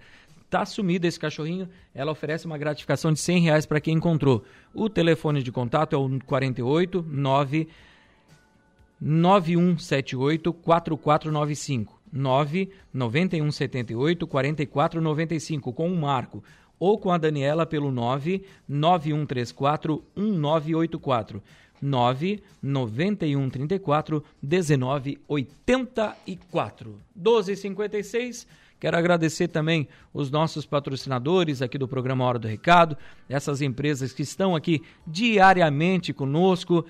Tá 0.48 0.64
sumido 0.64 1.06
esse 1.06 1.20
cachorrinho, 1.20 1.68
ela 1.94 2.10
oferece 2.10 2.46
uma 2.46 2.58
gratificação 2.58 3.12
de 3.12 3.20
100 3.20 3.42
reais 3.42 3.66
para 3.66 3.80
quem 3.80 3.94
encontrou. 3.96 4.42
O 4.74 4.88
telefone 4.88 5.42
de 5.42 5.52
contato 5.52 5.94
é 5.94 5.98
o 5.98 6.18
48 6.24 7.04
9 7.06 7.68
9178 9.00 10.52
4495. 10.52 12.00
9 12.12 12.70
9178 12.92 14.26
4495 14.26 15.72
com 15.72 15.92
o 15.92 15.96
Marco 15.96 16.42
ou 16.80 16.98
com 16.98 17.12
a 17.12 17.18
Daniela 17.18 17.64
pelo 17.66 17.92
9 17.92 18.42
9134 18.66 20.02
1984. 20.16 21.42
9 21.80 22.42
9134 22.62 24.24
1984. 24.42 26.98
1256. 27.14 28.46
Quero 28.80 28.96
agradecer 28.96 29.48
também 29.48 29.86
os 30.12 30.30
nossos 30.30 30.64
patrocinadores 30.64 31.60
aqui 31.60 31.76
do 31.76 31.86
programa 31.86 32.24
Hora 32.24 32.38
do 32.38 32.48
Recado, 32.48 32.96
essas 33.28 33.60
empresas 33.60 34.14
que 34.14 34.22
estão 34.22 34.56
aqui 34.56 34.82
diariamente 35.06 36.14
conosco, 36.14 36.86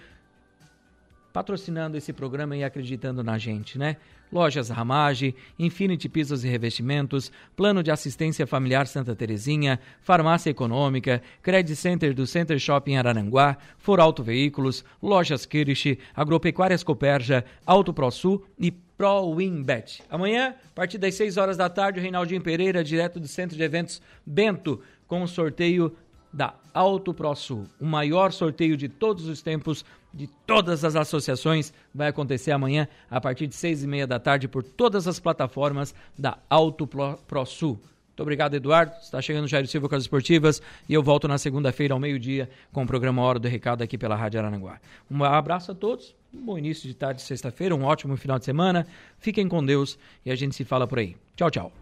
patrocinando 1.33 1.97
esse 1.97 2.13
programa 2.13 2.57
e 2.57 2.65
acreditando 2.65 3.23
na 3.23 3.39
gente, 3.39 3.79
né? 3.79 3.97
Lojas 4.33 4.69
Ramage, 4.69 5.35
Infinity 5.59 6.09
Pisos 6.09 6.45
e 6.45 6.49
Revestimentos, 6.49 7.33
Plano 7.57 7.83
de 7.83 7.91
Assistência 7.91 8.47
Familiar 8.47 8.87
Santa 8.87 9.15
Terezinha, 9.15 9.81
Farmácia 10.03 10.51
Econômica, 10.51 11.21
Credit 11.43 11.75
Center 11.75 12.15
do 12.15 12.27
Center 12.27 12.59
Shopping 12.59 12.97
Araranguá, 12.97 13.57
For 13.79 13.99
Auto 13.99 14.23
Veículos, 14.23 14.85
Lojas 15.03 15.45
Kirish, 15.45 15.99
Agropecuárias 16.15 16.85
Coperja, 16.85 17.45
Auto 17.67 17.93
ProSul 17.93 18.45
e 18.59 18.71
Pro 18.71 19.35
Winbet. 19.35 20.03
Amanhã, 20.09 20.55
a 20.71 20.75
partir 20.75 20.99
das 20.99 21.15
6 21.15 21.37
horas 21.37 21.57
da 21.57 21.69
tarde, 21.69 21.99
o 21.99 22.03
Reinaldinho 22.03 22.41
Pereira, 22.41 22.85
direto 22.85 23.19
do 23.19 23.27
Centro 23.27 23.57
de 23.57 23.63
Eventos 23.63 24.01
Bento, 24.25 24.81
com 25.09 25.23
o 25.23 25.29
sorteio 25.29 25.97
da 26.33 26.55
Auto 26.73 27.13
ProSul, 27.13 27.67
o 27.81 27.85
maior 27.85 28.33
sorteio 28.33 28.77
de 28.77 28.89
todos 28.89 29.27
os 29.27 29.43
tempos 29.43 29.85
de 30.13 30.27
todas 30.47 30.85
as 30.85 30.97
associações 30.97 31.73
vai 31.95 32.09
acontecer 32.09 32.53
amanhã 32.53 32.89
a 33.11 33.21
partir 33.21 33.47
de 33.47 33.55
seis 33.55 33.83
e 33.83 33.87
meia 33.87 34.07
da 34.07 34.19
tarde 34.19 34.49
por 34.49 34.63
todas 34.63 35.07
as 35.07 35.21
plataformas 35.21 35.95
da 36.19 36.39
Auto 36.49 36.87
ProSul. 36.87 37.79
Muito 38.21 38.23
obrigado, 38.23 38.55
Eduardo. 38.55 38.93
Está 39.01 39.23
chegando 39.23 39.49
Jair 39.49 39.67
Silva 39.67 39.89
com 39.89 39.95
as 39.95 40.03
esportivas 40.03 40.61
e 40.87 40.93
eu 40.93 41.03
volto 41.03 41.27
na 41.27 41.39
segunda-feira 41.39 41.95
ao 41.95 42.01
meio-dia 42.01 42.51
com 42.71 42.83
o 42.83 42.87
programa 42.87 43.23
Hora 43.23 43.39
do 43.39 43.49
Recado 43.49 43.83
aqui 43.83 43.97
pela 43.97 44.15
Rádio 44.15 44.39
Aranaguá. 44.41 44.79
Um 45.11 45.25
abraço 45.25 45.73
a 45.73 45.75
todos, 45.75 46.15
um 46.35 46.45
bom 46.45 46.59
início 46.59 46.87
de 46.87 46.95
tarde 46.95 47.23
de 47.23 47.27
sexta-feira, 47.27 47.75
um 47.75 47.85
ótimo 47.85 48.17
final 48.17 48.39
de 48.39 48.45
semana. 48.45 48.87
Fiquem 49.19 49.49
com 49.49 49.65
Deus 49.65 49.99
e 50.25 50.31
a 50.31 50.37
gente 50.37 50.55
se 50.55 50.65
fala 50.65 50.87
por 50.87 50.99
aí. 50.99 51.17
Tchau, 51.35 51.51
tchau. 51.51 51.73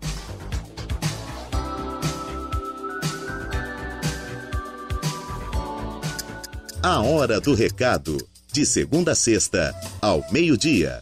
A 6.80 7.00
Hora 7.00 7.40
do 7.40 7.54
Recado, 7.54 8.16
de 8.52 8.64
segunda 8.64 9.10
a 9.10 9.14
sexta, 9.14 9.74
ao 10.00 10.24
meio-dia. 10.30 11.00